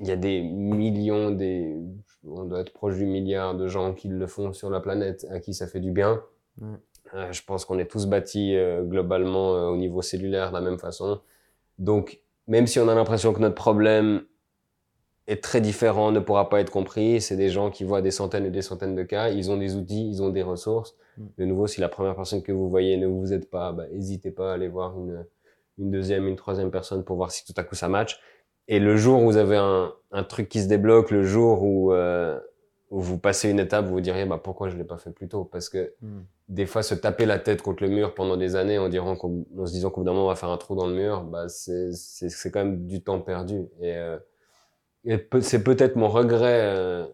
Il 0.00 0.06
y 0.06 0.12
a 0.12 0.16
des 0.16 0.40
millions, 0.40 1.32
des, 1.32 1.76
on 2.24 2.44
doit 2.44 2.60
être 2.60 2.72
proche 2.72 2.96
du 2.96 3.04
milliard 3.04 3.54
de 3.56 3.66
gens 3.66 3.92
qui 3.94 4.08
le 4.08 4.26
font 4.28 4.52
sur 4.54 4.70
la 4.70 4.80
planète, 4.80 5.26
à 5.30 5.40
qui 5.40 5.52
ça 5.54 5.66
fait 5.66 5.80
du 5.80 5.90
bien. 5.90 6.22
Ouais. 6.62 6.68
Euh, 7.14 7.32
je 7.32 7.42
pense 7.44 7.64
qu'on 7.64 7.78
est 7.80 7.90
tous 7.90 8.06
bâtis 8.06 8.54
euh, 8.56 8.84
globalement 8.84 9.56
euh, 9.56 9.66
au 9.70 9.76
niveau 9.76 10.00
cellulaire 10.00 10.48
de 10.50 10.54
la 10.54 10.60
même 10.60 10.78
façon. 10.78 11.20
Donc, 11.78 12.20
même 12.46 12.66
si 12.68 12.78
on 12.78 12.88
a 12.88 12.94
l'impression 12.94 13.32
que 13.34 13.40
notre 13.40 13.56
problème 13.56 14.22
est 15.28 15.42
très 15.42 15.60
différent, 15.60 16.10
ne 16.10 16.20
pourra 16.20 16.48
pas 16.48 16.60
être 16.60 16.70
compris, 16.70 17.20
c'est 17.20 17.36
des 17.36 17.50
gens 17.50 17.70
qui 17.70 17.84
voient 17.84 18.02
des 18.02 18.10
centaines 18.10 18.46
et 18.46 18.50
des 18.50 18.62
centaines 18.62 18.94
de 18.96 19.02
cas, 19.04 19.28
ils 19.28 19.50
ont 19.50 19.56
des 19.58 19.76
outils, 19.76 20.08
ils 20.08 20.22
ont 20.22 20.30
des 20.30 20.42
ressources. 20.42 20.96
Mm. 21.18 21.22
De 21.38 21.44
nouveau, 21.44 21.66
si 21.66 21.80
la 21.80 21.88
première 21.88 22.16
personne 22.16 22.42
que 22.42 22.50
vous 22.52 22.68
voyez 22.68 22.96
ne 22.96 23.06
vous 23.06 23.32
aide 23.32 23.48
pas, 23.48 23.72
bah, 23.72 23.84
n'hésitez 23.92 24.30
pas 24.30 24.50
à 24.50 24.54
aller 24.54 24.68
voir 24.68 24.98
une, 24.98 25.24
une 25.78 25.90
deuxième, 25.90 26.26
une 26.26 26.36
troisième 26.36 26.70
personne 26.70 27.04
pour 27.04 27.16
voir 27.16 27.30
si 27.30 27.44
tout 27.44 27.52
à 27.56 27.62
coup 27.62 27.74
ça 27.74 27.88
match. 27.88 28.18
Et 28.68 28.80
le 28.80 28.96
jour 28.96 29.22
où 29.22 29.24
vous 29.26 29.36
avez 29.36 29.56
un, 29.56 29.92
un 30.12 30.24
truc 30.24 30.48
qui 30.48 30.60
se 30.60 30.68
débloque, 30.68 31.10
le 31.10 31.22
jour 31.22 31.62
où, 31.62 31.92
euh, 31.92 32.38
où 32.90 33.00
vous 33.00 33.18
passez 33.18 33.50
une 33.50 33.60
étape, 33.60 33.84
vous 33.84 33.92
vous 33.92 34.00
diriez 34.00 34.24
bah, 34.24 34.40
pourquoi 34.42 34.68
je 34.70 34.76
l'ai 34.76 34.84
pas 34.84 34.96
fait 34.98 35.10
plus 35.10 35.28
tôt? 35.28 35.44
Parce 35.44 35.68
que 35.68 35.92
Mhm. 36.02 36.24
des 36.48 36.66
fois, 36.66 36.82
se 36.82 36.94
taper 36.94 37.26
la 37.26 37.38
tête 37.38 37.60
contre 37.62 37.82
le 37.82 37.90
mur 37.90 38.14
pendant 38.14 38.36
des 38.38 38.56
années 38.56 38.78
en, 38.78 38.88
dirant 38.88 39.16
en 39.22 39.66
se 39.66 39.72
disant 39.72 39.90
qu'au 39.90 40.00
bout 40.00 40.04
d'un 40.06 40.12
moment, 40.12 40.24
on 40.24 40.28
va 40.28 40.36
faire 40.36 40.50
un 40.50 40.56
trou 40.56 40.74
dans 40.74 40.86
le 40.86 40.94
mur, 40.94 41.22
bah, 41.24 41.48
c'est 41.48 42.50
quand 42.50 42.64
même 42.64 42.86
du 42.86 43.02
temps 43.02 43.20
perdu. 43.20 43.66
Et, 43.82 43.94
euh, 43.96 44.18
c'est 45.40 45.62
peut-être 45.64 45.96
mon 45.96 46.08
regret. 46.08 46.60
euh, 46.62 47.06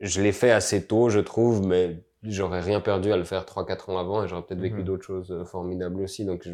je 0.00 0.20
l'ai 0.22 0.32
fait 0.32 0.50
assez 0.50 0.86
tôt, 0.86 1.08
je 1.08 1.20
trouve, 1.20 1.66
mais 1.66 1.98
j'aurais 2.22 2.60
rien 2.60 2.80
perdu 2.80 3.12
à 3.12 3.16
le 3.16 3.24
faire 3.24 3.46
3-4 3.46 3.90
ans 3.90 3.98
avant 3.98 4.24
et 4.24 4.28
j'aurais 4.28 4.42
peut-être 4.42 4.60
vécu 4.60 4.80
Mhm. 4.80 4.84
d'autres 4.84 5.04
choses 5.06 5.30
euh, 5.32 5.44
formidables 5.44 6.00
aussi. 6.02 6.24
Donc, 6.24 6.42
je, 6.44 6.52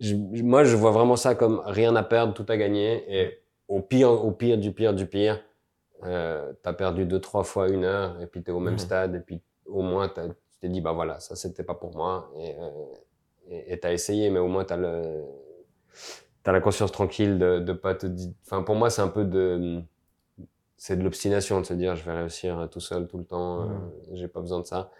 je- 0.00 0.14
moi, 0.42 0.64
je 0.64 0.76
vois 0.76 0.90
vraiment 0.92 1.16
ça 1.16 1.34
comme 1.34 1.62
rien 1.66 1.96
à 1.96 2.02
perdre, 2.04 2.34
tout 2.34 2.46
à 2.48 2.56
gagner. 2.56 3.04
Et 3.08 3.40
au 3.68 3.80
pire, 3.80 4.10
au 4.10 4.32
pire, 4.32 4.58
du 4.58 4.72
pire, 4.72 4.94
du 4.94 5.06
pire, 5.06 5.42
euh, 6.04 6.52
t'as 6.62 6.74
perdu 6.74 7.06
deux, 7.06 7.20
trois 7.20 7.44
fois 7.44 7.68
une 7.70 7.84
heure 7.84 8.20
et 8.20 8.26
puis 8.26 8.42
t'es 8.42 8.52
au 8.52 8.60
même 8.60 8.74
Mhm. 8.74 8.78
stade 8.78 9.14
et 9.16 9.20
puis 9.20 9.42
au 9.66 9.82
moins 9.82 10.08
t'as- 10.08 10.28
tu 10.30 10.58
t'es 10.60 10.68
dit, 10.68 10.80
bah 10.82 10.92
voilà, 10.92 11.20
ça 11.20 11.36
c'était 11.36 11.64
pas 11.64 11.74
pour 11.74 11.96
moi 11.96 12.30
et 12.38 12.54
euh, 12.58 12.70
et 13.50 13.72
et 13.74 13.80
t'as 13.80 13.92
essayé, 13.92 14.30
mais 14.30 14.40
au 14.40 14.48
moins 14.48 14.64
t'as 14.64 14.76
le 14.76 15.22
t'as 16.44 16.52
la 16.52 16.60
conscience 16.60 16.92
tranquille 16.92 17.38
de, 17.38 17.58
de 17.58 17.72
pas 17.72 17.94
te 17.96 18.06
dire. 18.06 18.32
Enfin, 18.44 18.62
pour 18.62 18.76
moi, 18.76 18.90
c'est 18.90 19.02
un 19.02 19.08
peu 19.08 19.24
de 19.24 19.82
c'est 20.76 20.96
de 20.96 21.02
l'obstination 21.02 21.60
de 21.60 21.66
se 21.66 21.72
dire, 21.74 21.96
je 21.96 22.04
vais 22.04 22.12
réussir 22.12 22.68
tout 22.70 22.80
seul 22.80 23.08
tout 23.08 23.16
le 23.18 23.24
temps, 23.24 23.62
euh, 23.62 23.64
Mhm. 23.64 24.16
j'ai 24.16 24.28
pas 24.28 24.40
besoin 24.40 24.60
de 24.60 24.66
ça. 24.66 24.90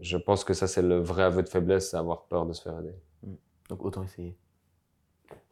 Je 0.00 0.16
pense 0.18 0.44
que 0.44 0.54
ça, 0.54 0.66
c'est 0.66 0.82
le 0.82 0.98
vrai 0.98 1.22
aveu 1.22 1.42
de 1.42 1.48
faiblesse, 1.48 1.90
c'est 1.90 1.96
avoir 1.96 2.24
peur 2.24 2.46
de 2.46 2.52
se 2.52 2.62
faire 2.62 2.78
aider. 2.78 2.94
Donc 3.68 3.84
autant 3.84 4.02
essayer. 4.02 4.36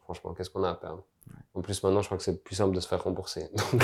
Franchement, 0.03 0.33
qu'est-ce 0.33 0.49
qu'on 0.49 0.63
a 0.63 0.69
à 0.69 0.75
perdre? 0.75 1.03
En 1.55 1.61
plus, 1.61 1.81
maintenant, 1.83 2.01
je 2.01 2.07
crois 2.07 2.17
que 2.17 2.23
c'est 2.23 2.43
plus 2.43 2.55
simple 2.55 2.75
de 2.75 2.79
se 2.81 2.87
faire 2.87 3.01
rembourser. 3.03 3.49
Donc, 3.53 3.81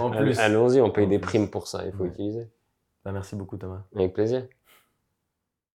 en 0.00 0.10
plus. 0.10 0.38
allons-y, 0.38 0.80
on 0.80 0.90
paye 0.90 1.06
des 1.08 1.18
primes 1.18 1.48
pour 1.50 1.66
ça, 1.66 1.84
il 1.86 1.92
faut 1.92 2.04
Ouais. 2.04 2.10
utiliser. 2.10 2.48
Bah, 3.04 3.12
merci 3.12 3.34
beaucoup 3.36 3.56
Thomas. 3.56 3.82
Avec 3.94 4.12
plaisir. 4.12 4.46